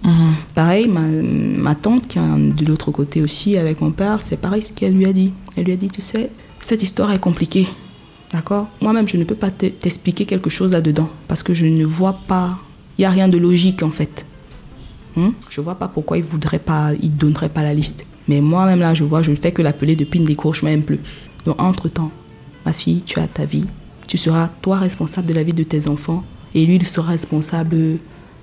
[0.03, 0.33] Mhm.
[0.55, 2.23] Pareil, ma, tante qui est
[2.57, 5.33] de l'autre côté aussi avec mon père, c'est pareil ce qu'elle lui a dit.
[5.57, 7.67] Elle lui a dit, tu sais, cette histoire est compliquée.
[8.33, 8.69] D'accord?
[8.81, 12.19] Moi-même, je ne peux pas te- t'expliquer quelque chose là-dedans parce que je ne vois
[12.29, 12.59] pas.
[12.97, 14.25] Il n'y a rien de logique en fait.
[15.17, 18.07] Hein je vois pas pourquoi il voudrait pas, il donnerait pas la liste.
[18.29, 20.83] Mais moi-même là, je vois, je ne fais que l'appeler depuis, il ne décroche même
[20.83, 21.01] plus.
[21.45, 22.13] Donc entre-temps,
[22.65, 23.65] ma fille, tu as ta vie.
[24.07, 27.99] Tu seras toi responsable de la vie de tes enfants et lui, il sera responsable.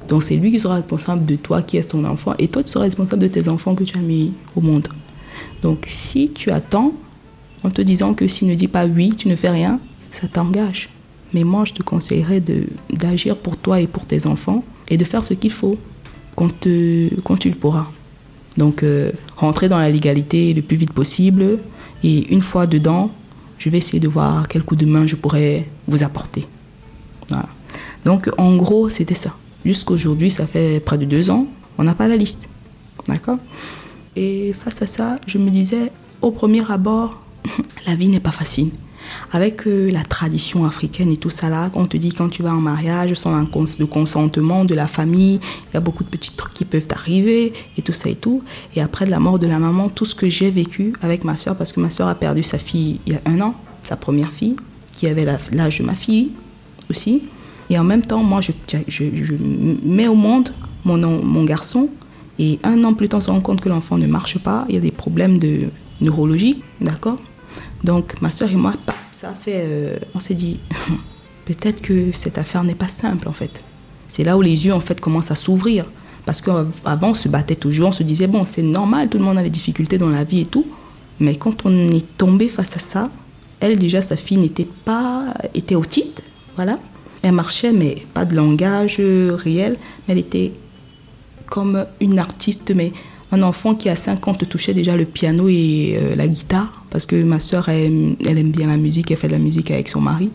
[0.07, 2.71] Donc c'est lui qui sera responsable de toi qui es ton enfant et toi, tu
[2.71, 4.87] seras responsable de tes enfants que tu as mis au monde.
[5.61, 6.93] Donc si tu attends
[7.63, 9.79] en te disant que s'il ne dit pas oui, tu ne fais rien,
[10.11, 10.89] ça t'engage.
[11.33, 12.41] Mais moi, je te conseillerais
[12.89, 15.77] d'agir pour toi et pour tes enfants et de faire ce qu'il faut
[16.35, 17.87] quand tu le pourras.
[18.55, 21.59] Donc, euh, rentrer dans la légalité le plus vite possible.
[22.03, 23.11] Et une fois dedans,
[23.57, 26.45] je vais essayer de voir quel coup de main je pourrais vous apporter.
[27.29, 27.47] Voilà.
[28.05, 29.35] Donc, en gros, c'était ça.
[29.67, 31.45] Jusqu'aujourd'hui, ça fait près de deux ans,
[31.77, 32.47] on n'a pas la liste.
[33.05, 33.37] D'accord?
[34.15, 37.21] Et face à ça, je me disais, au premier abord,
[37.85, 38.71] la vie n'est pas facile.
[39.33, 42.53] Avec euh, la tradition africaine et tout ça là, on te dit quand tu vas
[42.53, 46.53] en mariage, sans le consentement de la famille, il y a beaucoup de petits trucs
[46.53, 48.43] qui peuvent arriver et tout ça et tout.
[48.73, 51.57] Et après la mort de la maman, tout ce que j'ai vécu avec ma soeur,
[51.57, 53.53] parce que ma soeur a perdu sa fille il y a un an,
[53.83, 54.55] sa première fille,
[54.93, 56.31] qui avait l'âge de ma fille
[56.89, 57.23] aussi.
[57.69, 59.33] Et en même temps, moi, je,
[59.83, 60.49] mets au monde
[60.85, 61.89] mon, garçon.
[62.39, 64.65] Et un an plus tard, on se rend compte que l'enfant ne marche pas.
[64.69, 65.69] Il y a des problèmes de
[66.01, 67.17] neurologie, d'accord?
[67.83, 68.73] Donc, ma soeur et moi,
[69.11, 69.63] ça fait.
[69.65, 70.59] Euh, on s'est dit,
[71.45, 73.61] peut-être que cette affaire n'est pas simple, en fait.
[74.07, 75.85] C'est là où les yeux, en fait, commencent à s'ouvrir.
[76.25, 79.37] Parce qu'avant, on se battait toujours, on se disait, bon, c'est normal, tout le monde
[79.37, 80.65] a des difficultés dans la vie et tout.
[81.19, 83.09] Mais quand on est tombé face à ça,
[83.59, 85.33] elle, déjà, sa fille n'était pas.
[85.53, 86.23] était otite,
[86.55, 86.79] voilà.
[87.27, 89.75] Elle marchait, mais pas de langage réel,
[90.07, 90.53] mais elle était
[91.49, 92.93] comme une artiste, mais
[93.33, 97.05] un enfant qui à 5 ans touchait déjà le piano et euh, la guitare, parce
[97.05, 99.99] que ma soeur, elle, aime bien la musique, elle fait de la musique avec son
[99.99, 100.29] mari.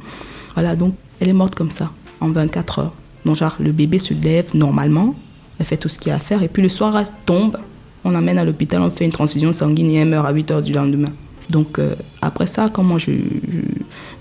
[0.52, 2.94] Voilà, donc elle est morte comme ça, en 24 heures.
[3.24, 5.14] Donc genre, le bébé se lève normalement,
[5.58, 7.56] elle fait tout ce qu'il y a à faire, et puis le soir, elle tombe,
[8.04, 10.62] on amène à l'hôpital, on fait une transfusion sanguine et elle meurt à 8 heures
[10.62, 11.12] du lendemain.
[11.48, 13.12] Donc euh, après ça, comment je,
[13.48, 13.60] je,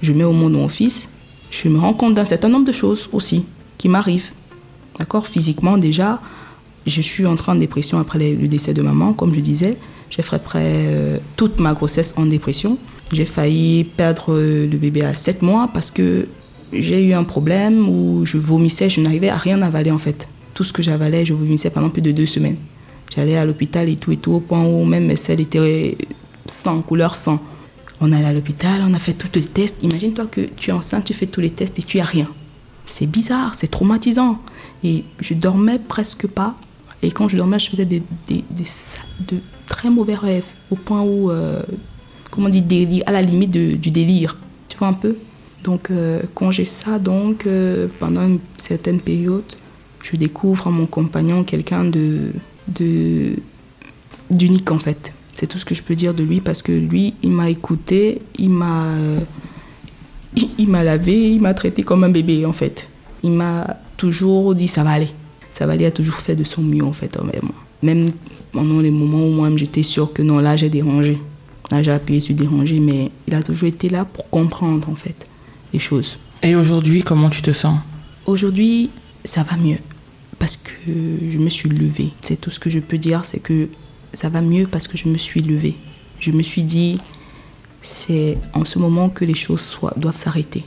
[0.01, 1.09] je mets au monde mon fils,
[1.51, 3.45] je me rends compte d'un certain nombre de choses aussi
[3.77, 4.31] qui m'arrivent.
[4.97, 6.21] D'accord Physiquement déjà,
[6.87, 9.77] je suis entrée en dépression après le décès de maman, comme je disais.
[10.09, 12.77] J'ai fait près euh, toute ma grossesse en dépression.
[13.11, 16.27] J'ai failli perdre euh, le bébé à 7 mois parce que
[16.73, 20.27] j'ai eu un problème où je vomissais, je n'arrivais à rien avaler en fait.
[20.53, 22.57] Tout ce que j'avalais, je vomissais pendant plus de deux semaines.
[23.13, 25.97] J'allais à l'hôpital et tout et tout, au point où même mes selles étaient
[26.45, 27.39] sans, couleur sang.
[28.03, 29.83] On allait à l'hôpital, on a fait tous les tests.
[29.83, 32.27] Imagine-toi que tu es enceinte, tu fais tous les tests et tu as rien.
[32.87, 34.41] C'est bizarre, c'est traumatisant.
[34.83, 36.55] Et je dormais presque pas.
[37.03, 38.01] Et quand je dormais, je faisais de
[39.67, 41.61] très mauvais rêves, au point où, euh,
[42.31, 44.35] comment on à la limite du délire.
[44.67, 45.15] Tu vois un peu?
[45.63, 49.43] Donc, euh, quand j'ai ça, donc, euh, pendant une certaine période,
[50.01, 52.31] je découvre en mon compagnon quelqu'un de
[54.29, 55.13] d'unique en fait.
[55.33, 58.21] C'est tout ce que je peux dire de lui parce que lui, il m'a écouté,
[58.37, 58.87] il m'a,
[60.35, 62.87] il m'a lavé, il m'a traité comme un bébé en fait.
[63.23, 65.09] Il m'a toujours dit ça va aller.
[65.51, 67.55] Savali a toujours fait de son mieux en fait envers moi.
[67.83, 68.09] Même
[68.51, 71.19] pendant les moments où moi j'étais sûre que non, là j'ai dérangé.
[71.71, 75.27] Là j'ai appuyé sur déranger, mais il a toujours été là pour comprendre en fait
[75.73, 76.17] les choses.
[76.43, 77.79] Et aujourd'hui, comment tu te sens?
[78.25, 78.89] Aujourd'hui,
[79.23, 79.77] ça va mieux
[80.39, 80.71] parce que
[81.29, 82.11] je me suis levée.
[82.21, 83.69] C'est tout ce que je peux dire, c'est que
[84.13, 85.75] ça va mieux parce que je me suis levée.
[86.19, 86.99] Je me suis dit,
[87.81, 90.63] c'est en ce moment que les choses doivent s'arrêter,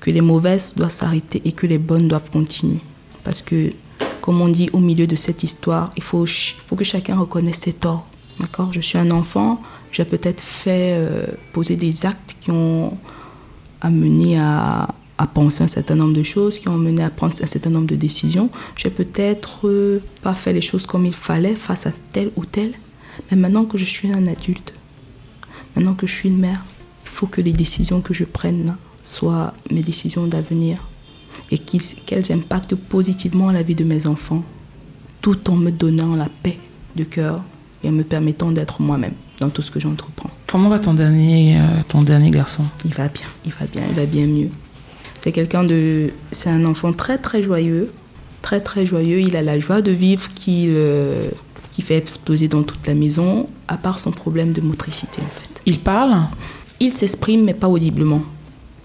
[0.00, 2.80] que les mauvaises doivent s'arrêter et que les bonnes doivent continuer.
[3.24, 3.70] Parce que
[4.20, 7.72] comme on dit au milieu de cette histoire, il faut, faut que chacun reconnaisse ses
[7.72, 8.06] torts.
[8.40, 8.72] D'accord?
[8.72, 9.62] Je suis un enfant,
[9.92, 12.98] j'ai peut-être fait euh, poser des actes qui ont
[13.80, 17.46] amené à, à, penser un certain nombre de choses, qui ont amené à prendre un
[17.46, 18.50] certain nombre de décisions.
[18.76, 22.72] J'ai peut-être euh, pas fait les choses comme il fallait face à tel ou tel.
[23.30, 24.74] Mais maintenant que je suis un adulte,
[25.74, 26.64] maintenant que je suis une mère,
[27.04, 30.86] il faut que les décisions que je prenne soient mes décisions d'avenir
[31.50, 34.44] et qu'elles impactent positivement la vie de mes enfants,
[35.20, 36.58] tout en me donnant la paix
[36.96, 37.42] de cœur
[37.82, 40.30] et en me permettant d'être moi-même dans tout ce que j'entreprends.
[40.46, 42.64] Comment va ton dernier, euh, ton dernier garçon?
[42.84, 44.50] Il va bien, il va bien, il va bien mieux.
[45.18, 47.92] C'est quelqu'un de, c'est un enfant très très joyeux,
[48.42, 49.20] très très joyeux.
[49.20, 51.28] Il a la joie de vivre qui, euh,
[51.70, 55.60] qui fait exploser dans toute la maison, à part son problème de motricité en fait.
[55.66, 56.14] Il parle?
[56.78, 58.22] Il s'exprime mais pas audiblement.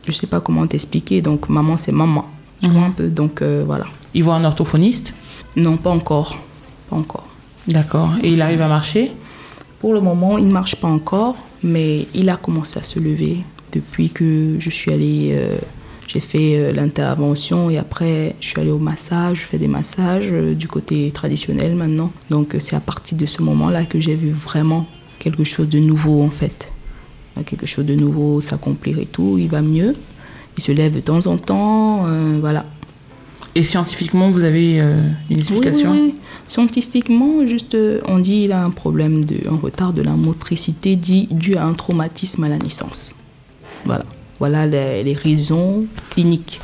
[0.08, 1.22] Je sais pas comment t'expliquer.
[1.22, 2.28] Donc maman c'est maman.
[2.62, 3.86] Tu vois un peu, donc euh, voilà.
[4.14, 5.14] Il voit un orthophoniste?
[5.56, 6.40] Non, pas encore.
[6.90, 7.28] Pas encore.
[7.68, 8.12] D'accord.
[8.24, 9.12] Et il arrive à marcher?
[9.80, 13.40] Pour le moment, il ne marche pas encore, mais il a commencé à se lever
[13.72, 15.30] depuis que je suis allée.
[15.34, 15.58] Euh,
[16.12, 19.42] j'ai fait euh, l'intervention et après, je suis allée au massage.
[19.42, 22.12] Je fais des massages du côté traditionnel maintenant.
[22.30, 24.88] Donc, c'est à partir de ce moment-là que j'ai vu vraiment
[25.20, 26.72] quelque chose de nouveau en fait.
[27.46, 29.38] Quelque chose de nouveau s'accomplir et tout.
[29.40, 29.96] Il va mieux
[30.58, 32.66] il se lève de temps en temps, euh, voilà.
[33.56, 38.52] Et scientifiquement, vous avez euh, une explication oui, oui, Scientifiquement, juste, euh, on dit qu'il
[38.52, 42.50] a un problème, de, un retard de la motricité dit, dû à un traumatisme à
[42.50, 43.14] la naissance.
[43.86, 44.06] Voilà.
[44.42, 46.60] Voilà les, raisons cliniques.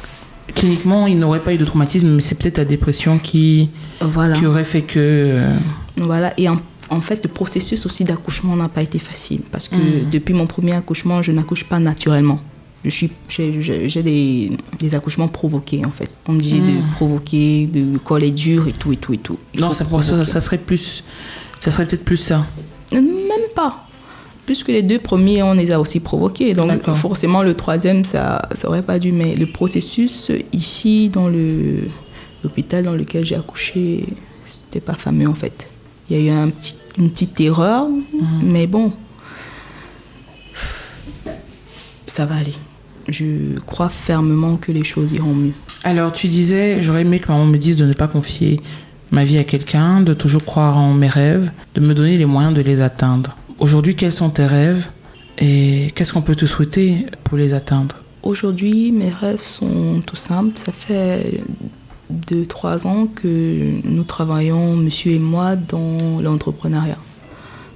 [0.56, 3.70] Cliniquement, il n'aurait pas eu de traumatisme, mais c'est peut-être la dépression qui,
[4.02, 4.36] voilà.
[4.36, 5.44] qui aurait fait que...
[5.98, 10.10] Voilà, et en, fait, le processus aussi d'accouchement n'a pas été facile, parce que hmm.
[10.10, 12.40] depuis mon premier accouchement, je n'accouche pas naturellement.
[12.84, 16.10] Je suis, j'ai des, des, accouchements provoqués en fait.
[16.28, 16.92] On me dit de hmm.
[16.96, 19.38] provoquer, le col est dur et tout et tout et tout.
[19.54, 21.04] non, ça, ça, ça, serait plus,
[21.60, 22.48] ça serait peut-être plus ça.
[22.92, 23.06] Même
[23.54, 23.87] pas.
[24.48, 26.56] Puisque les deux premiers, on les a aussi provoqués.
[26.56, 29.12] Donc forcément, le troisième, ça n'aurait pas dû.
[29.12, 31.30] Mais le processus ici, dans
[32.44, 34.06] l'hôpital dans lequel j'ai accouché,
[34.50, 35.70] c'était pas fameux en fait.
[36.10, 38.42] Il y a eu un petit, une petite erreur, mhm.
[38.44, 38.94] mais bon,
[42.08, 42.56] ça va aller.
[43.10, 45.54] Je crois fermement que les choses iront mieux.
[45.84, 48.60] Alors, tu disais, j'aurais aimé que maman me dise de ne pas confier
[49.12, 52.54] ma vie à quelqu'un, de toujours croire en mes rêves, de me donner les moyens
[52.54, 53.38] de les atteindre.
[53.60, 54.88] Aujourd'hui, quels sont tes rêves
[55.40, 60.58] et qu'est-ce qu'on peut te souhaiter pour les atteindre Aujourd'hui, mes rêves sont tout simples.
[60.60, 61.42] Ça fait
[62.10, 66.98] deux, trois ans que nous travaillons, monsieur et moi, dans l'entrepreneuriat.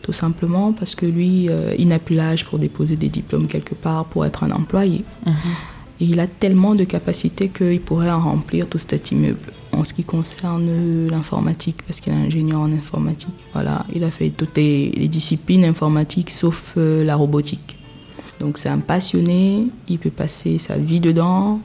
[0.02, 3.76] Tout simplement parce que lui, euh, il n'a plus l'âge pour déposer des diplômes quelque
[3.76, 5.04] part, pour être un employé.
[5.26, 5.34] Mhm.
[6.00, 9.54] Et il a tellement de capacités qu'il pourrait en remplir tout cet immeuble.
[9.82, 14.30] En ce qui concerne l'informatique, parce qu'il est ingénieur en informatique, voilà, il a fait
[14.30, 17.80] toutes les, disciplines informatiques sauf euh, la robotique.
[18.40, 21.60] Donc c'est un passionné, il peut passer sa vie dedans,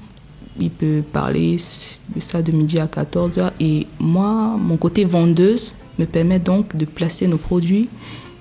[0.59, 1.59] il peut parler
[2.15, 3.51] de ça de midi à 14h.
[3.61, 7.91] Et moi, mon côté vendeuse me permet donc de placer nos produits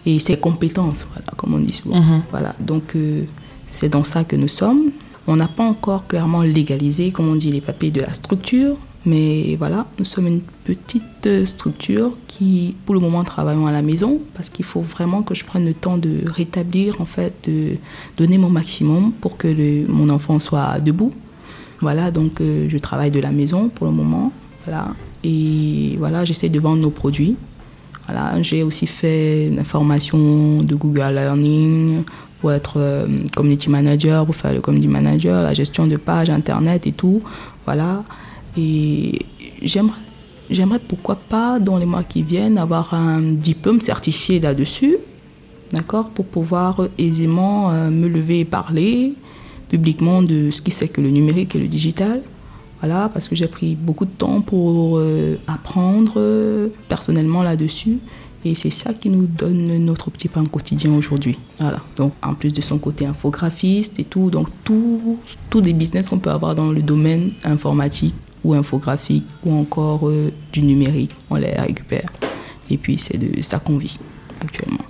[0.05, 1.99] et ses compétences, voilà, comme on dit souvent.
[1.99, 2.23] Mhm.
[2.31, 3.25] Voilà, donc euh,
[3.67, 4.91] c'est dans ça que nous sommes.
[5.27, 9.55] On n'a pas encore clairement légalisé, comme on dit, les papiers de la structure, mais
[9.57, 14.49] voilà, nous sommes une petite structure qui, pour le moment, travaillons à la maison parce
[14.49, 17.77] qu'il faut vraiment que je prenne le temps de rétablir, en fait, de
[18.17, 21.13] donner mon maximum pour que mon enfant soit debout.
[21.81, 24.31] Voilà, donc euh, je travaille de la maison pour le moment.
[24.65, 24.87] Voilà,
[25.23, 27.35] et voilà, j'essaie de vendre nos produits.
[28.07, 32.03] Voilà, j'ai aussi fait une formation de Google Learning
[32.39, 36.87] pour être euh, community manager, pour faire le community manager, la gestion de pages internet
[36.87, 37.21] et tout.
[37.65, 38.03] Voilà.
[38.57, 39.19] Et
[39.61, 44.97] j'aimerais, pourquoi pas, dans les mois qui viennent, avoir un diplôme certifié là-dessus,
[45.71, 49.13] d'accord, pour pouvoir aisément euh, me lever et parler
[49.69, 52.21] publiquement de ce qui c'est que le numérique et le digital.
[52.81, 57.97] Voilà, parce que j'ai pris beaucoup de temps pour euh, apprendre personnellement là-dessus.
[58.43, 61.35] Et c'est ça qui nous donne notre petit pain quotidien aujourd'hui.
[61.59, 61.79] Voilà.
[61.95, 65.17] Donc, en plus de son côté infographiste et tout, donc tout,
[65.49, 68.13] tous des business qu'on peut avoir dans le domaine informatique
[68.45, 72.09] ou infographique ou encore euh, du numérique, on les récupère.
[72.69, 73.97] Et puis, c'est de ça qu'on vit
[74.39, 74.85] actuellement.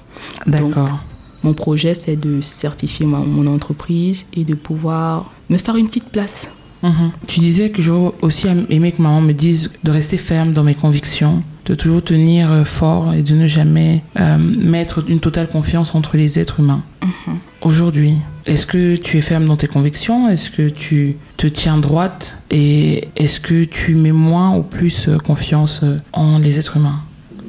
[0.45, 0.99] D'accord.
[1.43, 6.49] Mon projet, c'est de certifier mon entreprise et de pouvoir me faire une petite place
[6.85, 7.11] Mhm.
[7.27, 10.75] Tu disais que j'aurais aussi aimé que maman me dise de rester ferme dans mes
[10.75, 15.95] convictions, de toujours tenir euh, fort et de ne jamais euh, mettre une totale confiance
[15.95, 16.83] entre les êtres humains.
[17.05, 17.37] Mhm.
[17.61, 18.13] Aujourd'hui,
[18.45, 20.29] est-ce que tu es ferme dans tes convictions?
[20.29, 22.37] Est-ce que tu te tiens droite?
[22.51, 25.81] Et est-ce que tu mets moins ou plus euh, confiance
[26.13, 26.99] en les êtres humains?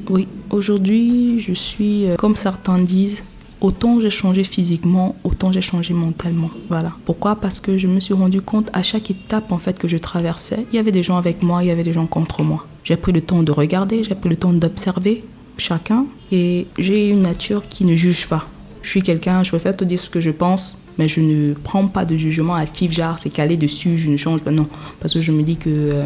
[0.09, 3.23] Oui, aujourd'hui, je suis, comme certains disent,
[3.61, 6.51] Autant j'ai changé physiquement, autant j'ai changé mentalement.
[6.69, 6.93] Voilà.
[7.07, 7.37] Pourquoi?
[7.37, 10.67] Parce que je me suis rendu compte à chaque étape en fait que je traversais,
[10.71, 12.67] il y avait des gens avec moi, il y avait des gens contre moi.
[12.85, 15.25] J'ai pris le temps de regarder, j'ai pris le temps d'observer
[15.57, 18.47] chacun et j'ai une nature qui ne juge pas.
[18.87, 21.89] Je suis quelqu'un, je préfère te dire ce que je pense, mais je ne prends
[21.89, 24.53] pas de jugement actif, genre c'est calé dessus, je ne change pas.
[24.53, 24.69] Non,
[25.01, 26.05] parce que je me dis que euh,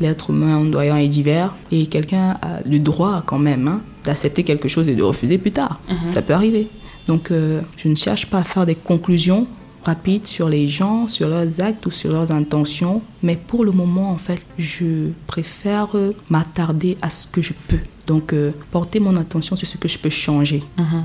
[0.00, 4.68] l'être humain doyant est divers et quelqu'un a le droit quand même hein, d'accepter quelque
[4.68, 5.80] chose et de refuser plus tard.
[5.88, 6.08] Mhm.
[6.08, 6.68] Ça peut arriver.
[7.08, 9.48] Donc, euh, je ne cherche pas à faire des conclusions
[9.84, 13.02] rapides sur les gens, sur leurs actes ou sur leurs intentions.
[13.24, 15.88] Mais pour le moment, en fait, je préfère
[16.30, 17.80] m'attarder à ce que je peux.
[18.06, 21.04] Donc, euh, porter mon attention sur ce que je peux changer, mhm.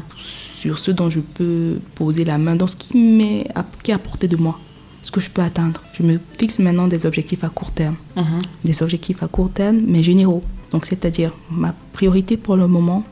[0.59, 3.47] Sur ce dont je peux poser la main, dans ce qui, m'est,
[3.83, 4.59] qui est à portée de moi,
[5.01, 5.81] ce que je peux atteindre.
[5.93, 7.95] Je me fixe maintenant des objectifs à court terme.
[8.17, 8.41] Mhm.
[8.65, 10.43] Des objectifs à court terme, mais généraux.
[10.71, 13.05] Donc, c'est-à-dire, ma priorité pour le moment,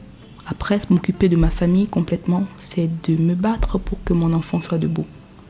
[0.46, 4.78] après m'occuper de ma famille complètement, c'est de me battre pour que mon enfant soit
[4.78, 5.06] debout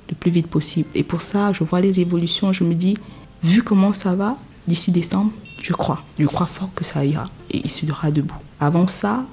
[0.10, 0.88] le plus vite possible.
[0.96, 2.96] Et pour ça, je vois les évolutions, je me dis,
[3.44, 5.32] vu comment ça va, d'ici décembre,
[5.62, 6.04] je crois.
[6.20, 8.38] Je crois fort que ça ira et il sera debout.
[8.60, 9.26] Avant ça,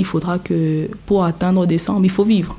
[0.00, 2.56] il faudra que pour atteindre décembre, il faut vivre.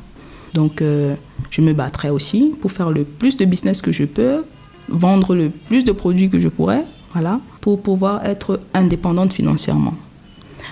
[0.54, 1.16] Donc, euh,
[1.50, 4.46] je me battrai aussi pour faire le plus de business que je peux,
[4.88, 9.96] vendre le plus de produits que je pourrais, voilà, pour pouvoir être indépendante financièrement.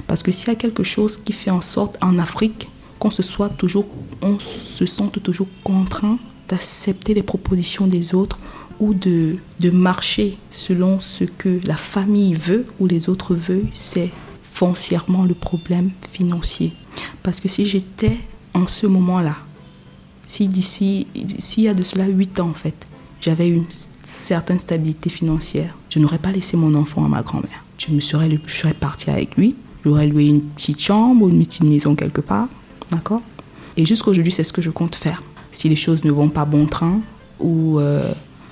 [0.07, 3.23] Parce que s'il y a quelque chose qui fait en sorte en Afrique qu'on se
[3.23, 3.87] soit toujours,
[4.21, 8.39] on se sente toujours contraint d'accepter les propositions des autres
[8.79, 14.11] ou de, de marcher selon ce que la famille veut ou les autres veulent, c'est
[14.59, 16.73] foncièrement le problème financier.
[17.23, 18.17] Parce que si j'étais
[18.53, 19.37] en ce moment-là,
[20.25, 21.07] si d'ici,
[21.37, 22.75] s'il y a de cela 8 ans en fait,
[23.21, 27.63] j'avais une certaine stabilité financière, je n'aurais pas laissé mon enfant à ma grand-mère.
[27.77, 29.55] Je me serais, je serais partie avec lui.
[29.85, 32.49] J'aurais loué une petite chambre ou une petite maison quelque part.
[32.91, 33.21] D'accord?
[33.77, 35.23] Et jusqu'aujourd'hui, c'est ce que je compte faire.
[35.53, 36.99] Si les choses ne vont pas bon train
[37.39, 38.11] ou euh,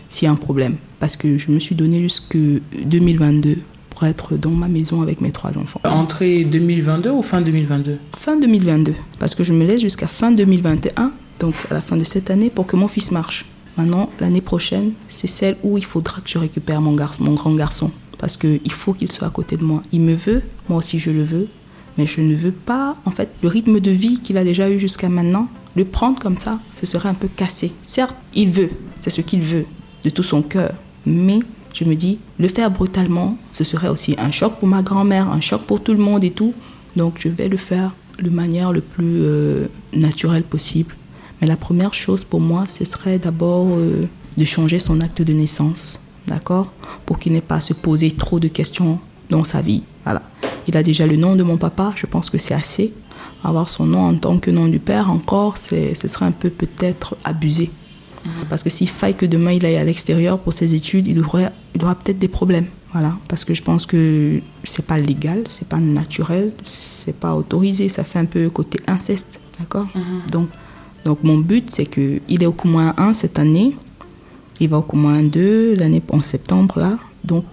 [0.10, 0.78] s'il y a un problème.
[1.02, 3.58] Parce que je me suis donné jusque 2022
[3.98, 5.80] pour être dans ma maison avec mes trois enfants.
[5.84, 8.94] Entrée 2022 ou fin 2022 Fin 2022.
[9.18, 12.52] Parce que je me laisse jusqu'à fin 2021, donc à la fin de cette année,
[12.52, 13.46] pour que mon fils marche.
[13.76, 17.54] Maintenant, l'année prochaine, c'est celle où il faudra que je récupère mon, garçon, mon grand
[17.54, 19.82] garçon parce qu'il faut qu'il soit à côté de moi.
[19.92, 21.48] Il me veut, moi aussi je le veux,
[21.98, 24.80] mais je ne veux pas, en fait, le rythme de vie qu'il a déjà eu
[24.80, 27.72] jusqu'à maintenant, le prendre comme ça, ce serait un peu cassé.
[27.82, 28.70] Certes, il veut,
[29.00, 29.66] c'est ce qu'il veut,
[30.04, 30.74] de tout son cœur,
[31.06, 31.40] mais
[31.78, 35.42] je me dis, le faire brutalement, ce serait aussi un choc pour ma grand-mère, un
[35.42, 36.54] choc pour tout le monde et tout.
[36.96, 40.96] Donc je vais le faire de manière le plus euh, naturelle possible.
[41.40, 44.08] Mais la première chose pour moi, ce serait d'abord euh,
[44.38, 46.72] de changer son acte de naissance d'accord?
[47.06, 49.00] Pour qu'il n'ait pas à se poser trop de questions
[49.30, 49.84] dans sa vie.
[50.04, 50.22] Voilà.
[50.68, 52.94] Il a déjà le nom de mon papa, je pense que c'est assez.
[53.44, 57.16] Avoir son nom en tant que nom du père, encore, ce serait un peu peut-être
[57.24, 57.72] abusé.
[58.50, 61.52] Parce que s'il faille que demain il aille à l'extérieur pour ses études, il, aurait,
[61.76, 62.68] il aura peut-être des problèmes.
[62.94, 67.90] Voilà, parce que je pense que c'est pas légal, c'est pas naturel, c'est pas autorisé,
[67.90, 69.88] ça fait un peu côté inceste, d'accord?
[69.94, 70.30] Mhm.
[70.32, 70.50] Donc,
[71.04, 73.76] donc mon but c'est que il est au moins un cette année,
[74.60, 76.98] il va au moins deux l'année en septembre là.
[77.26, 77.46] Donc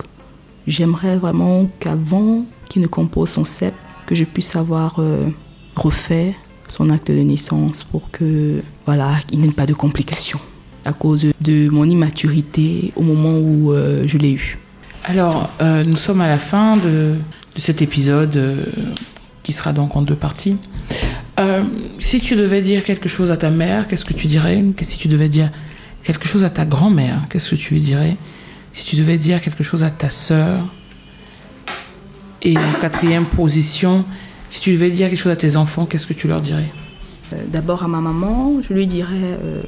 [0.67, 3.75] j'aimerais vraiment qu'avant qu'il ne compose son CEP,
[4.07, 5.29] que je puisse avoir euh,
[5.75, 6.37] refait
[6.69, 10.41] son acte de naissance pour que voilà, il n'ait pas de complications
[10.85, 14.59] à cause de mon immaturité au moment où euh, je l'ai eu.
[15.05, 17.14] Alors, euh, nous sommes à la fin de,
[17.55, 18.41] de cet épisode
[19.43, 20.57] qui sera donc en deux parties.
[22.01, 24.62] si tu devais dire quelque chose à ta mère, qu'est-ce que tu dirais?
[24.82, 25.51] Si tu devais dire
[26.03, 28.16] quelque chose à ta grand-mère, qu'est-ce que tu lui dirais?
[28.72, 30.59] Si tu devais dire quelque chose à ta sœur,
[32.45, 34.05] et en quatrième position,
[34.51, 36.68] si tu devais dire quelque chose à tes enfants, qu'est-ce que tu leur dirais?
[37.32, 39.62] Euh, D'abord à ma maman, je lui dirais euh,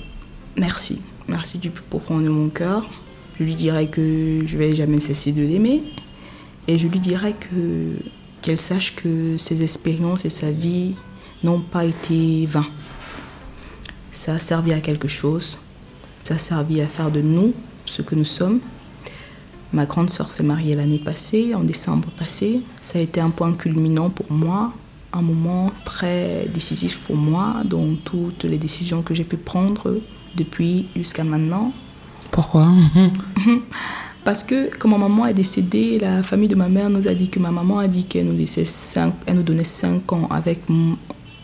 [0.56, 1.00] merci.
[1.28, 2.88] Merci du plus profond de mon cœur.
[3.38, 5.82] Je lui dirais que je vais jamais cesser de l'aimer.
[6.68, 7.96] Et je lui dirais que
[8.42, 10.94] qu'elle sache que ses expériences et sa vie
[11.42, 12.68] n'ont pas été vains.
[14.12, 15.58] Ça a servi à quelque chose.
[16.22, 17.54] Ça a servi à faire de nous
[17.86, 18.60] ce que nous sommes.
[19.72, 22.60] Ma grande sœur s'est mariée l'année passée, en décembre passé.
[22.80, 24.72] Ça a été un point culminant pour moi,
[25.12, 30.00] un moment très décisif pour moi dans toutes les décisions que j'ai pu prendre
[30.36, 31.72] depuis jusqu'à maintenant.
[32.30, 32.68] Pourquoi?
[34.24, 37.28] Parce que quand ma maman est décédée, la famille de ma mère nous a dit
[37.28, 40.60] que ma maman a dit qu'elle nous, laissait cinq, elle nous donnait 5 ans avec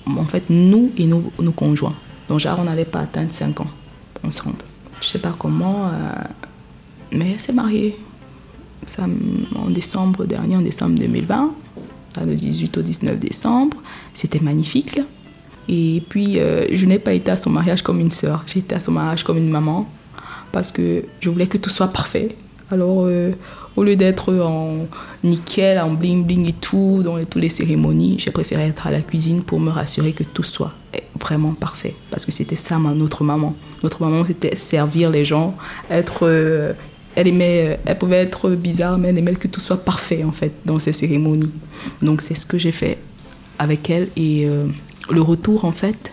[0.06, 1.94] en fait, nous et nos, nos conjoints.
[2.28, 3.70] Donc, genre, on n'allait pas atteindre 5 ans
[4.24, 4.56] ensemble.
[5.00, 5.90] Je sais pas comment, euh,
[7.12, 7.96] mais elle s'est mariée.
[8.86, 9.06] Ça,
[9.54, 11.52] en décembre dernier, en décembre 2020,
[12.26, 13.76] du 18 au 19 décembre.
[14.12, 15.00] C'était magnifique.
[15.68, 18.44] Et puis, euh, je n'ai pas été à son mariage comme une sœur.
[18.46, 19.88] J'ai été à son mariage comme une maman
[20.50, 22.36] parce que je voulais que tout soit parfait.
[22.70, 23.32] Alors, euh,
[23.76, 24.86] au lieu d'être en
[25.24, 29.00] nickel, en bling bling et tout, dans toutes les cérémonies, j'ai préféré être à la
[29.00, 30.72] cuisine pour me rassurer que tout soit
[31.20, 31.94] vraiment parfait.
[32.10, 33.54] Parce que c'était ça, ma, notre maman.
[33.82, 35.56] Notre maman, c'était servir les gens,
[35.90, 36.20] être.
[36.22, 36.72] Euh,
[37.14, 40.52] elle aimait, elle pouvait être bizarre, mais elle aimait que tout soit parfait, en fait,
[40.64, 41.52] dans ces cérémonies.
[42.00, 42.96] Donc, c'est ce que j'ai fait
[43.58, 44.08] avec elle.
[44.16, 44.48] Et
[45.10, 46.12] le retour, en fait,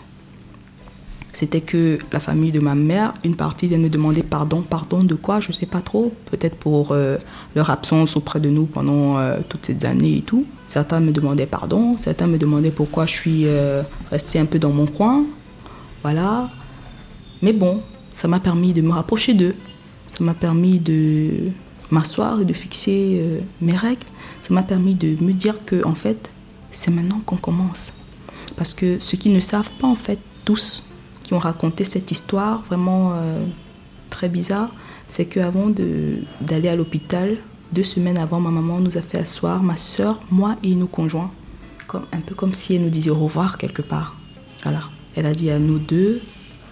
[1.32, 4.62] c'était que la famille de ma mère, une partie d'elle me demandait pardon.
[4.62, 6.12] Pardon de quoi Je ne sais pas trop.
[6.32, 7.18] Peut-être pour euh,
[7.56, 10.46] leur absence auprès de nous pendant euh, toutes ces années et tout.
[10.68, 11.96] Certains me demandaient pardon.
[11.98, 15.24] Certains me demandaient pourquoi je suis euh, restée un peu dans mon coin.
[16.02, 16.50] Voilà.
[17.42, 17.82] Mais bon,
[18.14, 19.56] ça m'a permis de me rapprocher d'eux.
[20.08, 21.52] Ça m'a permis de
[21.92, 24.06] m'asseoir et de fixer mes règles.
[24.42, 26.32] Ça m'a permis de me dire que, en fait,
[26.72, 27.94] c'est maintenant qu'on commence.
[28.56, 30.90] Parce que ceux qui ne savent pas, en fait, tous,
[31.24, 33.46] qui ont raconté cette histoire vraiment euh,
[34.10, 34.72] très bizarre,
[35.08, 35.70] c'est qu'avant
[36.42, 37.38] d'aller à l'hôpital,
[37.72, 41.32] deux semaines avant, ma maman nous a fait asseoir, ma soeur, moi et nos conjoints,
[41.88, 44.16] comme, un peu comme si elle nous disait au revoir quelque part.
[44.64, 44.82] Voilà.
[45.16, 46.22] Elle a dit à nous deux,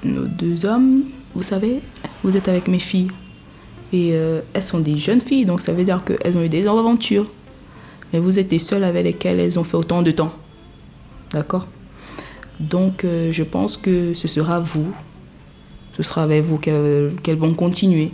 [0.04, 1.04] nos deux hommes,
[1.36, 1.82] vous savez,
[2.24, 3.10] vous êtes avec mes filles.
[3.94, 6.68] Et euh, elles sont des jeunes filles, donc ça veut dire qu'elles ont eu des
[6.68, 7.30] aventures.
[8.12, 10.34] Mais vous êtes les seules avec lesquelles elles ont fait autant de temps.
[11.38, 11.68] D'accord
[12.60, 14.92] donc euh, je pense que ce sera vous,
[15.96, 18.12] ce sera avec vous qu'elles vont continuer,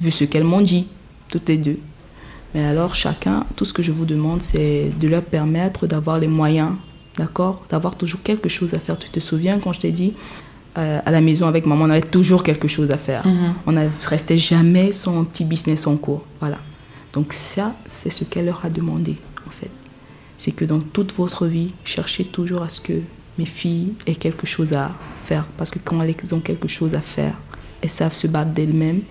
[0.00, 0.86] vu ce qu'elles m'ont dit,
[1.28, 1.78] toutes les deux.
[2.54, 6.28] Mais alors chacun, tout ce que je vous demande, c'est de leur permettre d'avoir les
[6.28, 6.72] moyens,
[7.16, 8.98] d'accord D'avoir toujours quelque chose à faire.
[8.98, 10.14] Tu te souviens quand je t'ai dit,
[10.78, 13.26] euh, à la maison avec maman, on avait toujours quelque chose à faire.
[13.26, 13.54] Mhm.
[13.66, 16.24] On ne restait jamais sans un petit business en cours.
[16.40, 16.58] Voilà.
[17.12, 19.16] Donc ça, c'est ce qu'elle leur a demandé.
[20.40, 22.94] C'est que dans toute votre vie, cherchez toujours à ce que
[23.36, 24.90] mes filles aient quelque chose à
[25.22, 25.44] faire.
[25.58, 27.34] Parce que quand elles ont quelque chose à faire,
[27.82, 29.02] elles savent se battre d'elles-mêmes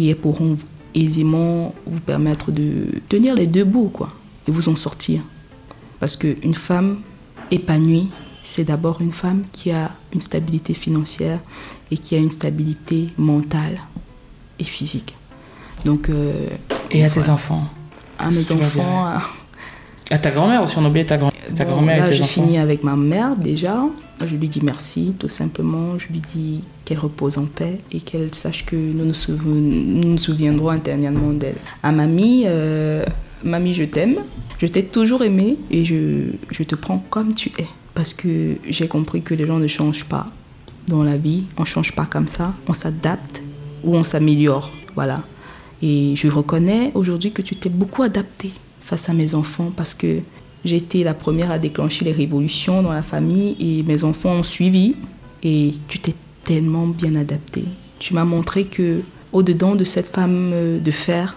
[0.00, 0.56] et elles pourront
[0.92, 4.10] aisément vous permettre de tenir les deux bouts, quoi,
[4.48, 5.20] et vous en sortir.
[6.00, 7.02] Parce qu'une femme
[7.52, 8.08] épanouie,
[8.42, 11.38] c'est d'abord une femme qui a une stabilité financière
[11.92, 13.78] et qui a une stabilité mentale
[14.58, 15.14] et physique.
[15.84, 16.48] Donc, euh,
[16.90, 17.68] Et à tes enfants
[18.18, 19.22] à mes enfants, à-
[20.14, 22.94] À ta grand-mère aussi, on oublie ta, grand- ta Bon, grand-mère j'ai fini avec ma
[22.94, 23.84] mère déjà.
[24.24, 25.98] Je lui dis merci, tout simplement.
[25.98, 30.18] Je lui dis qu'elle repose en paix et qu'elle sache que nous nous, nous nous
[30.18, 31.56] souviendrons éternellement d'elle.
[31.82, 33.04] À mamie, euh,
[33.42, 34.18] mamie, je t'aime.
[34.60, 37.66] Je t'ai toujours aimé et je, je te prends comme tu es.
[37.94, 40.26] Parce que j'ai compris que les gens ne changent pas
[40.86, 41.42] dans la vie.
[41.58, 42.54] On ne change pas comme ça.
[42.68, 43.42] On s'adapte
[43.82, 44.70] ou on s'améliore.
[44.94, 45.22] Voilà.
[45.82, 48.52] Et je reconnais aujourd'hui que tu t'es beaucoup adapté
[49.08, 50.20] à mes enfants parce que
[50.64, 54.42] j'ai été la première à déclencher les révolutions dans la famille et mes enfants ont
[54.42, 54.94] suivi.
[55.42, 57.64] Et tu t'es tellement bien adapté.
[57.98, 61.36] Tu m'as montré que au-dedans de cette femme euh, de fer,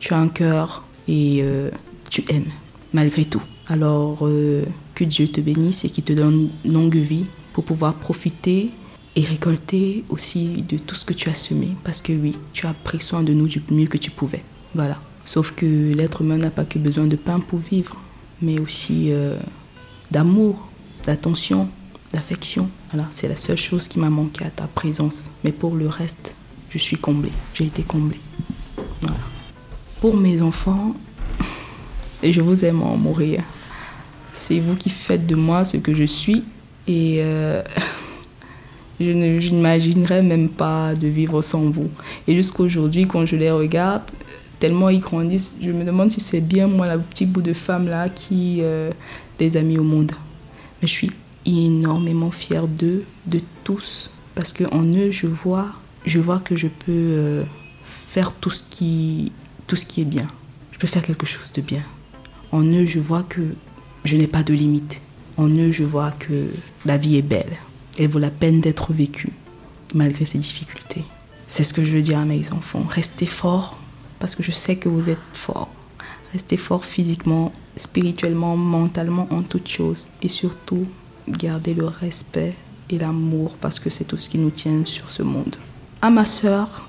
[0.00, 1.70] tu as un cœur et euh,
[2.08, 2.50] tu aimes
[2.92, 3.42] malgré tout.
[3.68, 8.70] Alors euh, que Dieu te bénisse et qu'il te donne longue vie pour pouvoir profiter
[9.16, 11.68] et récolter aussi de tout ce que tu as semé.
[11.84, 14.42] Parce que oui, tu as pris soin de nous du mieux que tu pouvais.
[14.74, 14.98] Voilà.
[15.24, 17.96] Sauf que l'être humain n'a pas que besoin de pain pour vivre,
[18.40, 19.36] mais aussi euh,
[20.10, 20.68] d'amour,
[21.04, 21.68] d'attention,
[22.12, 22.68] d'affection.
[22.90, 25.30] Voilà, c'est la seule chose qui m'a manqué à ta présence.
[25.44, 26.34] Mais pour le reste,
[26.70, 27.32] je suis comblée.
[27.54, 28.20] J'ai été comblée.
[30.00, 30.94] Pour mes enfants,
[32.22, 33.42] je vous aime en mourir.
[34.34, 36.44] C'est vous qui faites de moi ce que je suis.
[36.88, 37.62] Et euh,
[39.00, 41.88] je n'imaginerais même pas de vivre sans vous.
[42.26, 44.02] Et jusqu'aujourd'hui, quand je les regarde,
[44.62, 47.88] tellement ils grandissent, je me demande si c'est bien moi, la petite bout de femme
[47.88, 48.92] là, qui euh,
[49.40, 50.12] les a au monde.
[50.80, 51.10] Mais je suis
[51.44, 55.72] énormément fière d'eux, de tous, parce qu'en eux, je vois,
[56.06, 57.42] je vois que je peux euh,
[58.06, 59.32] faire tout ce, qui,
[59.66, 60.28] tout ce qui est bien.
[60.70, 61.82] Je peux faire quelque chose de bien.
[62.52, 63.42] En eux, je vois que
[64.04, 65.00] je n'ai pas de limite.
[65.38, 66.50] En eux, je vois que
[66.86, 67.58] la vie est belle.
[67.98, 69.32] Elle vaut la peine d'être vécue,
[69.92, 71.02] malgré ses difficultés.
[71.48, 72.86] C'est ce que je veux dire à mes enfants.
[72.88, 73.81] Restez forts,
[74.22, 75.68] parce que je sais que vous êtes forts.
[76.32, 80.06] Restez forts physiquement, spirituellement, mentalement, en toutes choses.
[80.22, 80.86] Et surtout,
[81.26, 82.54] gardez le respect
[82.88, 85.56] et l'amour, parce que c'est tout ce qui nous tient sur ce monde.
[86.00, 86.88] À ma sœur,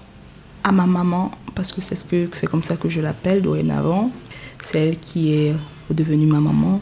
[0.64, 4.12] à ma maman, parce que c'est ce comme ça que je l'appelle dorénavant.
[4.64, 5.56] C'est elle qui est
[5.90, 6.82] devenue ma maman.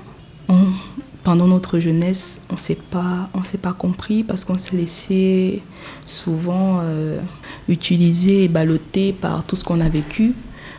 [1.24, 5.62] Pendant notre jeunesse, on s'est pas, s'est pas compris parce qu'on s'est laissé
[6.06, 7.20] souvent euh,
[7.70, 10.34] utiliser et balloter par tout ce qu'on a vécu.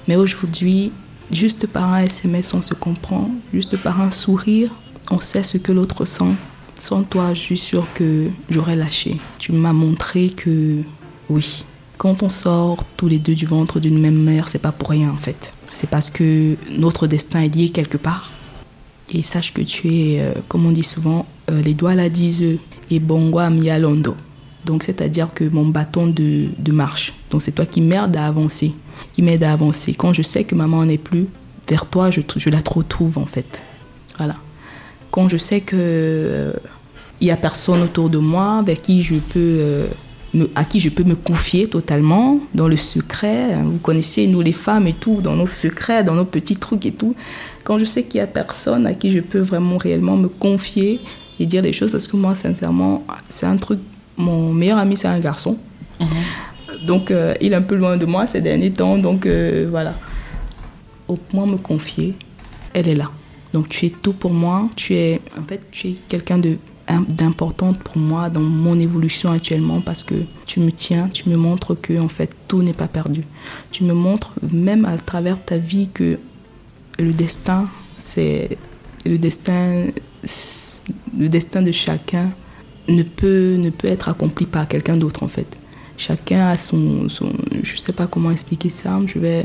[0.08, 0.90] Mais aujourd'hui,
[1.30, 3.30] juste par un SMS, on se comprend.
[3.54, 4.70] Juste par un sourire,
[5.12, 6.34] on sait ce que l'autre sent.
[6.76, 9.18] Sans toi, je suis sûre que j'aurais lâché.
[9.38, 10.82] Tu m'as montré que
[11.28, 11.64] oui,
[11.98, 15.08] quand on sort tous les deux du ventre d'une même mère, c'est pas pour rien
[15.10, 15.52] en fait.
[15.72, 18.32] C'est parce que notre destin est lié quelque part.
[19.14, 22.58] Et sache que tu es, euh, comme on dit souvent, euh, les doigts la disent
[22.90, 24.16] et bongwa mialondo.
[24.64, 27.12] Donc c'est-à-dire que mon bâton de, marche.
[27.30, 28.72] Donc c'est toi qui m'aide à avancer,
[29.12, 29.92] qui m'aide à avancer.
[29.92, 31.26] Quand je sais que maman n'est plus,
[31.68, 33.60] vers toi, je, la retrouve en fait.
[34.16, 34.36] Voilà.
[35.10, 36.52] Quand je sais que euh,
[37.20, 39.88] il y a personne autour de moi vers qui je peux
[40.54, 43.54] à qui je peux me confier totalement dans le secret.
[43.64, 46.92] Vous connaissez nous les femmes et tout, dans nos secrets, dans nos petits trucs et
[46.92, 47.14] tout.
[47.64, 51.00] Quand je sais qu'il y a personne à qui je peux vraiment réellement me confier
[51.38, 53.80] et dire les choses, parce que moi sincèrement, c'est un truc.
[54.16, 55.56] Mon meilleur ami c'est un garçon,
[56.86, 59.94] donc euh, il est un peu loin de moi ces derniers temps, donc euh, voilà.
[61.08, 62.14] Au moins me confier,
[62.74, 63.10] elle est là.
[63.52, 64.68] Donc tu es tout pour moi.
[64.76, 66.56] Tu es, en fait, tu es quelqu'un de
[67.08, 70.14] d'importante pour moi dans mon évolution actuellement parce que
[70.46, 73.24] tu me tiens, tu me montres que en fait tout n'est pas perdu.
[73.70, 76.18] Tu me montres même à travers ta vie que
[76.98, 77.68] le destin,
[77.98, 78.56] c'est
[79.04, 79.86] le destin,
[81.18, 82.30] le destin de chacun
[82.88, 85.58] ne peut ne peut être accompli par quelqu'un d'autre en fait.
[85.96, 87.32] Chacun a son, son
[87.62, 88.98] je sais pas comment expliquer ça.
[89.06, 89.44] Je vais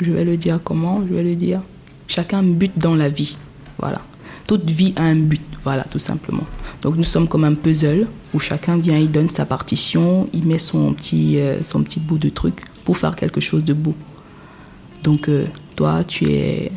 [0.00, 1.60] je vais le dire comment, je vais le dire.
[2.08, 3.36] Chacun a un but dans la vie,
[3.78, 4.02] voilà.
[4.46, 6.44] Toute vie a un but, voilà, tout simplement.
[6.82, 10.58] Donc nous sommes comme un puzzle où chacun vient, il donne sa partition, il met
[10.58, 13.94] son petit, euh, son petit bout de truc pour faire quelque chose de beau.
[15.02, 15.46] Donc euh,
[15.76, 16.72] toi, tu es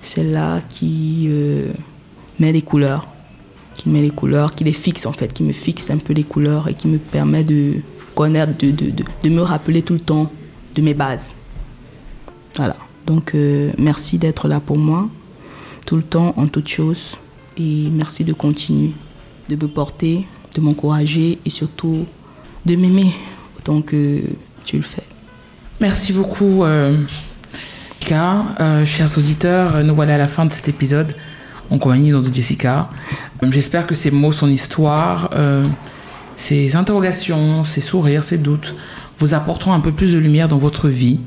[0.00, 1.72] celle-là qui euh,
[2.38, 3.08] met les couleurs,
[3.74, 6.24] qui met les couleurs, qui les fixe en fait, qui me fixe un peu les
[6.24, 7.80] couleurs et qui me permet de
[8.14, 8.92] connaître, de, de,
[9.22, 10.30] de, me rappeler tout le temps
[10.74, 11.34] de mes bases.
[12.56, 12.76] Voilà.
[13.06, 15.08] Donc euh, merci d'être là pour moi,
[15.86, 17.16] tout le temps, en toutes choses.
[17.56, 18.92] Et merci de continuer,
[19.48, 22.04] de me porter, de m'encourager et surtout
[22.66, 23.12] de m'aimer
[23.58, 24.22] autant que
[24.64, 25.02] tu le fais.
[25.80, 26.96] Merci beaucoup, euh,
[28.12, 31.14] euh chers auditeurs, nous voilà à la fin de cet épisode
[31.70, 32.88] en compagnie de Jessica.
[33.42, 35.64] Euh, j'espère que ces mots, son histoire, euh,
[36.36, 38.74] ces interrogations, ces sourires, ces doutes
[39.18, 41.20] vous apporteront un peu plus de lumière dans votre vie.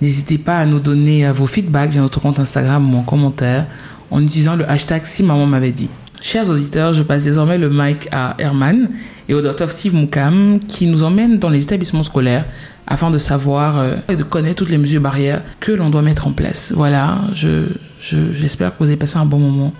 [0.00, 3.66] N'hésitez pas à nous donner vos feedbacks via notre compte Instagram ou en commentaire
[4.10, 5.90] en utilisant le hashtag si maman m'avait dit.
[6.20, 8.88] Chers auditeurs, je passe désormais le mic à Herman
[9.28, 12.44] et au docteur Steve Moukam qui nous emmène dans les établissements scolaires
[12.86, 16.26] afin de savoir euh, et de connaître toutes les mesures barrières que l'on doit mettre
[16.26, 16.72] en place.
[16.74, 17.64] Voilà, je,
[18.00, 19.72] j'espère que vous avez passé un bon moment.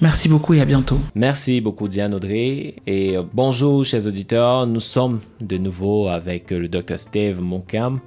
[0.00, 0.98] Merci beaucoup et à bientôt.
[1.14, 4.66] Merci beaucoup Diane Audrey et euh, bonjour chers auditeurs.
[4.66, 8.00] Nous sommes de nouveau avec euh, le docteur Steve Moukam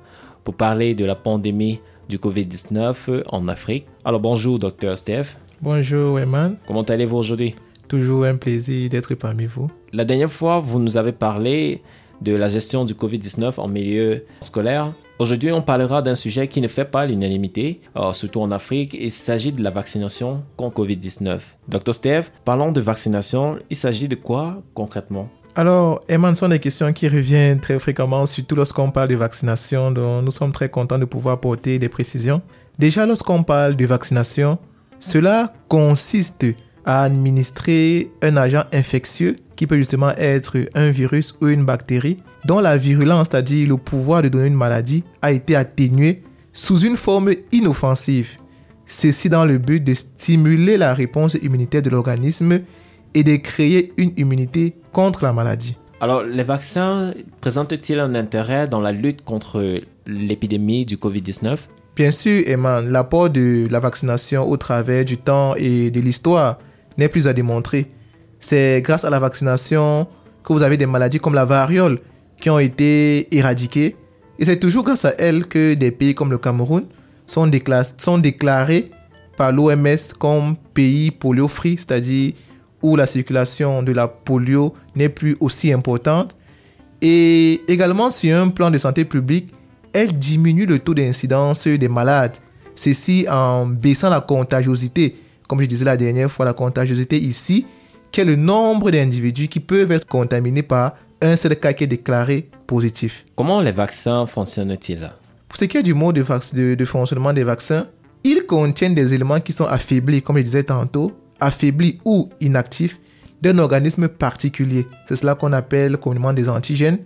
[0.43, 3.85] pour parler de la pandémie du Covid-19 en Afrique.
[4.03, 5.35] Alors bonjour docteur Steve.
[5.61, 6.57] Bonjour Eman.
[6.67, 7.55] Comment allez-vous aujourd'hui?
[7.87, 9.69] Toujours un plaisir d'être parmi vous.
[9.93, 11.81] La dernière fois, vous nous avez parlé
[12.21, 14.93] de la gestion du Covid-19 en milieu scolaire.
[15.19, 18.95] Aujourd'hui, on parlera d'un sujet qui ne fait pas l'unanimité, euh, surtout en Afrique.
[18.99, 21.39] Il s'agit de la vaccination contre Covid-19.
[21.69, 23.57] Docteur Steve, parlons de vaccination.
[23.69, 25.29] Il s'agit de quoi concrètement?
[25.55, 30.25] Alors, Eman, sont des questions qui reviennent très fréquemment, surtout lorsqu'on parle de vaccination, donc
[30.25, 32.41] nous sommes très contents de pouvoir apporter des précisions.
[32.77, 34.57] Déjà, lorsqu'on parle de vaccination,
[34.99, 36.45] cela consiste
[36.85, 42.59] à administrer un agent infectieux qui peut justement être un virus ou une bactérie dont
[42.59, 46.21] la virulence, c'est-à-dire le pouvoir de donner une maladie, a été atténué
[46.53, 48.37] sous une forme inoffensive.
[48.85, 52.61] Ceci dans le but de stimuler la réponse immunitaire de l'organisme
[53.15, 55.75] et de créer une immunité contre la maladie.
[56.01, 61.57] Alors, les vaccins présentent-ils un intérêt dans la lutte contre l'épidémie du Covid-19
[61.95, 66.59] Bien sûr, Eman, l'apport de la vaccination au travers du temps et de l'histoire
[66.97, 67.87] n'est plus à démontrer.
[68.39, 70.07] C'est grâce à la vaccination
[70.43, 71.99] que vous avez des maladies comme la variole
[72.39, 73.95] qui ont été éradiquées.
[74.37, 76.85] Et c'est toujours grâce à elle que des pays comme le Cameroun
[77.25, 77.49] sont,
[77.97, 78.91] sont déclarés
[79.37, 82.33] par l'OMS comme pays polio-free, c'est-à-dire
[82.81, 86.35] où la circulation de la polio n'est plus aussi importante.
[87.01, 89.51] Et également sur un plan de santé publique,
[89.93, 92.37] elle diminue le taux d'incidence des malades.
[92.75, 95.15] Ceci en baissant la contagiosité.
[95.47, 97.65] Comme je disais la dernière fois, la contagiosité ici,
[98.11, 101.87] qui est le nombre d'individus qui peuvent être contaminés par un seul cas qui est
[101.87, 103.25] déclaré positif.
[103.35, 105.11] Comment les vaccins fonctionnent-ils
[105.47, 107.87] Pour ce qui est du mode de, de fonctionnement des vaccins,
[108.23, 112.99] ils contiennent des éléments qui sont affaiblis, comme je disais tantôt, affaiblis ou inactifs
[113.41, 114.87] d'un organisme particulier.
[115.07, 116.99] C'est cela qu'on appelle communément des antigènes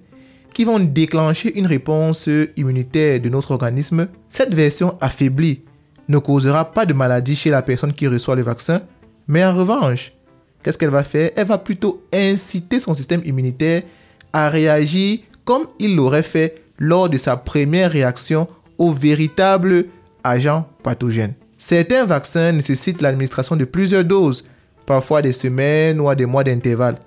[0.53, 4.07] qui vont déclencher une réponse immunitaire de notre organisme.
[4.27, 5.63] Cette version affaiblie
[6.09, 8.81] ne causera pas de maladie chez la personne qui reçoit le vaccin,
[9.27, 10.11] mais en revanche,
[10.61, 11.31] qu'est-ce qu'elle va faire?
[11.35, 13.83] Elle va plutôt inciter son système immunitaire
[14.33, 18.47] à réagir comme il l'aurait fait lors de sa première réaction
[18.77, 19.85] au véritable
[20.23, 21.33] agent pathogène.
[21.57, 24.45] Certains vaccins nécessitent l'administration de plusieurs doses,
[24.85, 26.97] parfois des semaines ou à des mois d'intervalle.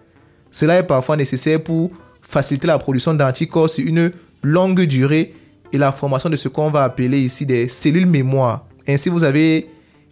[0.50, 1.90] Cela est parfois nécessaire pour
[2.20, 4.10] faciliter la production d'anticorps sur une
[4.42, 5.34] longue durée
[5.72, 8.66] et la formation de ce qu'on va appeler ici des cellules mémoire.
[8.88, 9.68] Ainsi, vous avez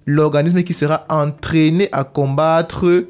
[0.07, 3.07] l'organisme qui sera entraîné à combattre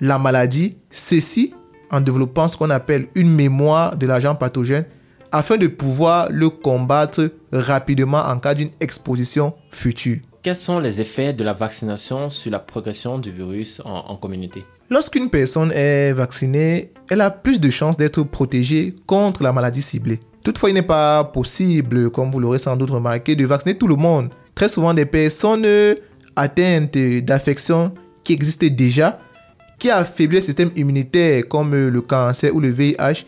[0.00, 1.54] la maladie, ceci
[1.90, 4.84] en développant ce qu'on appelle une mémoire de l'agent pathogène
[5.32, 10.18] afin de pouvoir le combattre rapidement en cas d'une exposition future.
[10.42, 14.64] Quels sont les effets de la vaccination sur la progression du virus en, en communauté?
[14.90, 20.20] Lorsqu'une personne est vaccinée, elle a plus de chances d'être protégée contre la maladie ciblée.
[20.42, 23.96] Toutefois, il n'est pas possible, comme vous l'aurez sans doute remarqué, de vacciner tout le
[23.96, 24.30] monde.
[24.58, 25.64] Très souvent, des personnes
[26.34, 27.92] atteintes d'affections
[28.24, 29.20] qui existaient déjà,
[29.78, 33.24] qui affaiblissent le système immunitaire comme le cancer ou le VIH,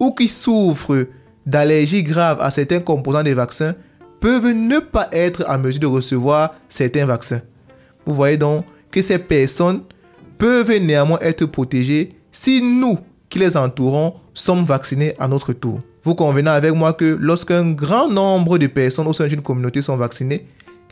[0.00, 1.06] ou qui souffrent
[1.46, 3.76] d'allergies graves à certains composants des vaccins,
[4.18, 7.42] peuvent ne pas être en mesure de recevoir certains vaccins.
[8.04, 9.82] Vous voyez donc que ces personnes
[10.36, 15.78] peuvent néanmoins être protégés si nous, qui les entourons, sommes vaccinés à notre tour.
[16.02, 19.96] Vous convenez avec moi que lorsqu'un grand nombre de personnes au sein d'une communauté sont
[19.96, 20.44] vaccinées,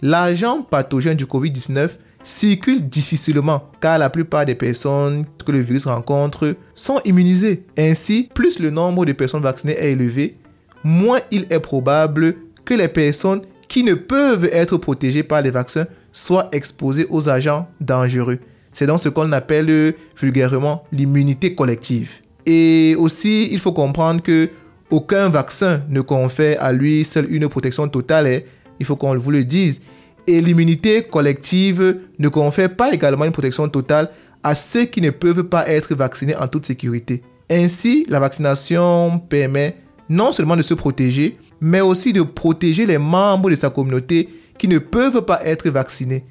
[0.02, 1.90] l'agent pathogène du Covid-19
[2.22, 7.64] circule difficilement car la plupart des personnes que le virus rencontre sont immunisées.
[7.78, 10.36] Ainsi, plus le nombre de personnes vaccinées est élevé,
[10.84, 15.86] moins il est probable que les personnes qui ne peuvent être protégées par les vaccins
[16.12, 18.38] soient exposées aux agents dangereux.
[18.72, 22.12] C'est dans ce qu'on appelle vulgairement l'immunité collective.
[22.46, 24.50] Et aussi, il faut comprendre que
[24.90, 28.42] aucun vaccin ne confère à lui seul une protection totale.
[28.80, 29.82] Il faut qu'on vous le dise.
[30.26, 34.10] Et l'immunité collective ne confère pas également une protection totale
[34.42, 37.22] à ceux qui ne peuvent pas être vaccinés en toute sécurité.
[37.50, 39.76] Ainsi, la vaccination permet
[40.08, 44.28] non seulement de se protéger, mais aussi de protéger les membres de sa communauté
[44.58, 46.24] qui ne peuvent pas être vaccinés.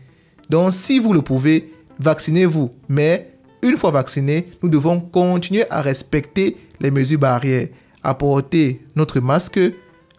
[0.49, 2.71] Donc, si vous le pouvez, vaccinez-vous.
[2.87, 3.31] Mais
[3.61, 7.67] une fois vaccinés, nous devons continuer à respecter les mesures barrières,
[8.03, 9.59] à porter notre masque,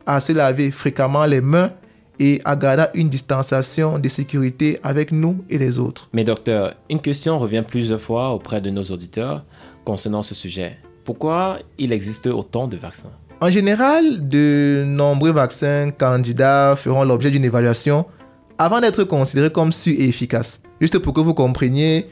[0.07, 1.72] à se laver fréquemment les mains
[2.21, 6.09] et à garder une distanciation de sécurité avec nous et les autres.
[6.12, 9.45] Mais docteur, une question revient plusieurs fois auprès de nos auditeurs
[9.85, 10.79] concernant ce sujet.
[11.03, 13.11] Pourquoi il existe autant de vaccins?
[13.41, 18.05] En général, de nombreux vaccins candidats feront l'objet d'une évaluation
[18.59, 20.61] avant d'être considérés comme sûrs et efficaces.
[20.79, 22.07] Juste pour que vous compreniez,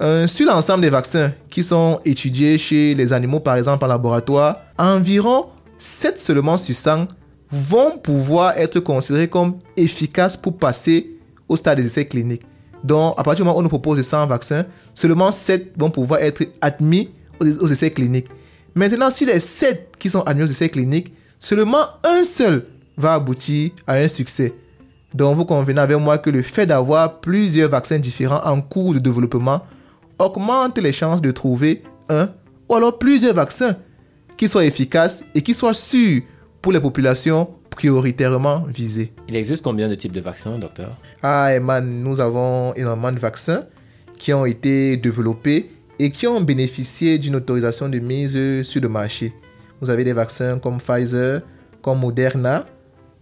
[0.00, 4.56] euh, sur l'ensemble des vaccins qui sont étudiés chez les animaux, par exemple en laboratoire,
[4.78, 7.08] environ 7 seulement sur 100
[7.50, 11.16] vont pouvoir être considérés comme efficaces pour passer
[11.48, 12.42] au stade des essais cliniques.
[12.84, 16.20] Donc, à partir du moment où on nous propose 100 vaccins, seulement 7 vont pouvoir
[16.20, 18.28] être admis aux essais cliniques.
[18.74, 23.72] Maintenant, sur les 7 qui sont admis aux essais cliniques, seulement un seul va aboutir
[23.86, 24.54] à un succès.
[25.14, 29.00] Donc, vous convenez avec moi que le fait d'avoir plusieurs vaccins différents en cours de
[29.00, 29.62] développement
[30.18, 32.30] augmente les chances de trouver un
[32.68, 33.76] ou alors plusieurs vaccins
[34.36, 36.22] qui soient efficaces et qui soient sûrs
[36.60, 39.12] pour les populations prioritairement visées.
[39.28, 40.96] Il existe combien de types de vaccins, docteur?
[41.22, 43.64] Ah, Eman, nous avons énormément de vaccins
[44.18, 49.32] qui ont été développés et qui ont bénéficié d'une autorisation de mise sur le marché.
[49.80, 51.40] Vous avez des vaccins comme Pfizer,
[51.80, 52.66] comme Moderna,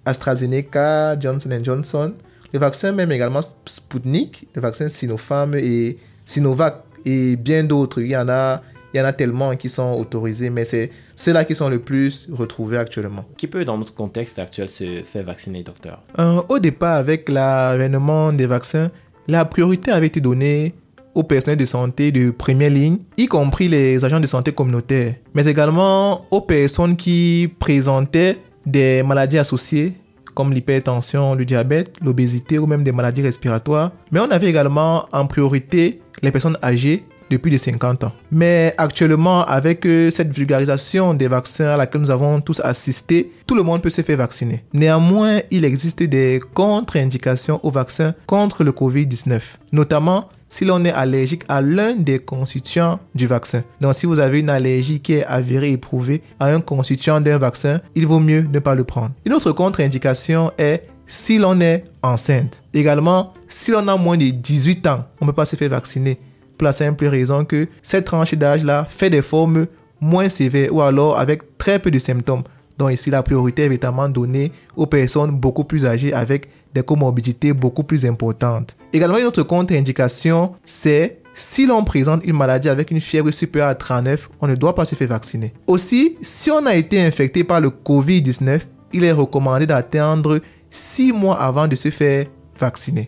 [0.05, 2.14] AstraZeneca, Johnson Johnson,
[2.53, 8.01] les vaccins même également Sputnik, les vaccins Sinopharm et Sinovac et bien d'autres.
[8.01, 8.62] Il y en a,
[8.93, 12.28] il y en a tellement qui sont autorisés, mais c'est ceux-là qui sont le plus
[12.32, 13.24] retrouvés actuellement.
[13.36, 16.03] Qui peut, dans notre contexte actuel, se faire vacciner, docteur?
[16.18, 18.91] Euh, Au départ, avec l'avènement des vaccins,
[19.26, 20.74] la priorité avait été donnée
[21.14, 25.47] aux personnels de santé de première ligne, y compris les agents de santé communautaire, mais
[25.47, 29.95] également aux personnes qui présentaient des maladies associées
[30.34, 33.91] comme l'hypertension, le diabète, l'obésité ou même des maladies respiratoires.
[34.12, 38.12] Mais on avait également en priorité les personnes âgées depuis de 50 ans.
[38.31, 43.55] Mais actuellement, avec euh, cette vulgarisation des vaccins à laquelle nous avons tous assisté, tout
[43.55, 44.64] le monde peut se faire vacciner.
[44.72, 49.41] Néanmoins, il existe des contre-indications aux vaccins contre le COVID-19,
[49.72, 53.62] notamment si l'on est allergique à l'un des constituants du vaccin.
[53.81, 57.39] Donc si vous avez une allergie qui est avérée et prouvée à un constituant d'un
[57.39, 59.11] vaccin, il vaut mieux ne pas le prendre.
[59.24, 62.62] Une autre contre-indication est si l'on est enceinte.
[62.74, 66.18] Également, si l'on a moins de 18 ans, on ne peut pas se faire vacciner
[66.59, 69.66] pour la simple raison que cette tranche d'âge-là fait des formes
[70.00, 72.42] moins sévères ou alors avec très peu de symptômes.
[72.76, 77.52] Donc ici, la priorité est évidemment donnée aux personnes beaucoup plus âgées avec des comorbidités
[77.52, 78.76] beaucoup plus importantes.
[78.92, 83.74] Également, une autre contre-indication, c'est si l'on présente une maladie avec une fièvre supérieure à
[83.74, 85.52] 39, on ne doit pas se faire vacciner.
[85.66, 88.61] Aussi, si on a été infecté par le COVID-19,
[88.92, 90.40] il est recommandé d'attendre
[90.70, 92.26] 6 mois avant de se faire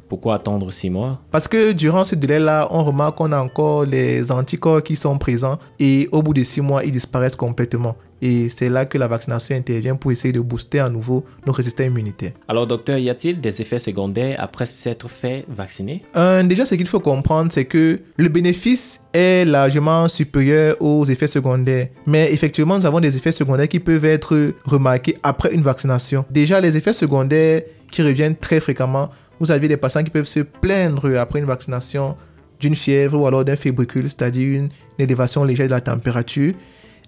[0.09, 1.21] Pourquoi attendre 6 mois?
[1.31, 5.59] Parce que durant ce délai-là, on remarque qu'on a encore les anticorps qui sont présents
[5.79, 7.97] et au bout de 6 mois, ils disparaissent complètement.
[8.23, 11.85] Et c'est là que la vaccination intervient pour essayer de booster à nouveau nos résistants
[11.85, 12.33] immunitaires.
[12.49, 16.03] Alors, docteur, y a-t-il des effets secondaires après s'être fait vacciner?
[16.17, 21.27] Euh, Déjà, ce qu'il faut comprendre, c'est que le bénéfice est largement supérieur aux effets
[21.29, 21.89] secondaires.
[22.07, 26.25] Mais effectivement, nous avons des effets secondaires qui peuvent être remarqués après une vaccination.
[26.31, 29.09] Déjà, les effets secondaires qui reviennent très fréquemment,
[29.41, 32.17] vous avez des patients qui peuvent se plaindre après une vaccination
[32.61, 34.69] d'une fièvre ou alors d'un fébricule, c'est-à-dire une
[34.99, 36.55] élévation légère de la température.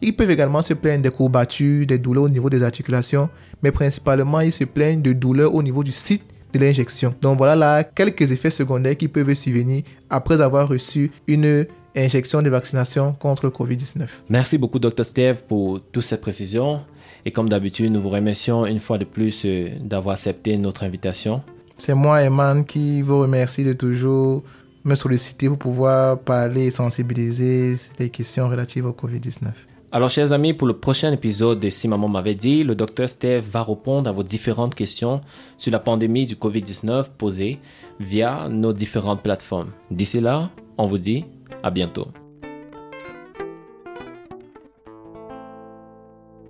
[0.00, 3.28] Ils peuvent également se plaindre des courbatures, des douleurs au niveau des articulations,
[3.62, 7.14] mais principalement ils se plaignent de douleurs au niveau du site de l'injection.
[7.20, 12.48] Donc voilà là quelques effets secondaires qui peuvent survenir après avoir reçu une injection de
[12.48, 14.06] vaccination contre le COVID-19.
[14.30, 15.04] Merci beaucoup, Dr.
[15.04, 16.80] Steve, pour toutes ces précisions.
[17.24, 21.42] Et comme d'habitude, nous vous remercions une fois de plus euh, d'avoir accepté notre invitation.
[21.76, 24.42] C'est moi, Eman, qui vous remercie de toujours
[24.84, 29.50] me solliciter pour pouvoir parler et sensibiliser les questions relatives au COVID-19.
[29.94, 33.44] Alors, chers amis, pour le prochain épisode de Si Maman m'avait dit, le docteur Steve
[33.50, 35.20] va répondre à vos différentes questions
[35.58, 37.60] sur la pandémie du COVID-19 posées
[38.00, 39.72] via nos différentes plateformes.
[39.90, 41.26] D'ici là, on vous dit
[41.62, 42.08] à bientôt.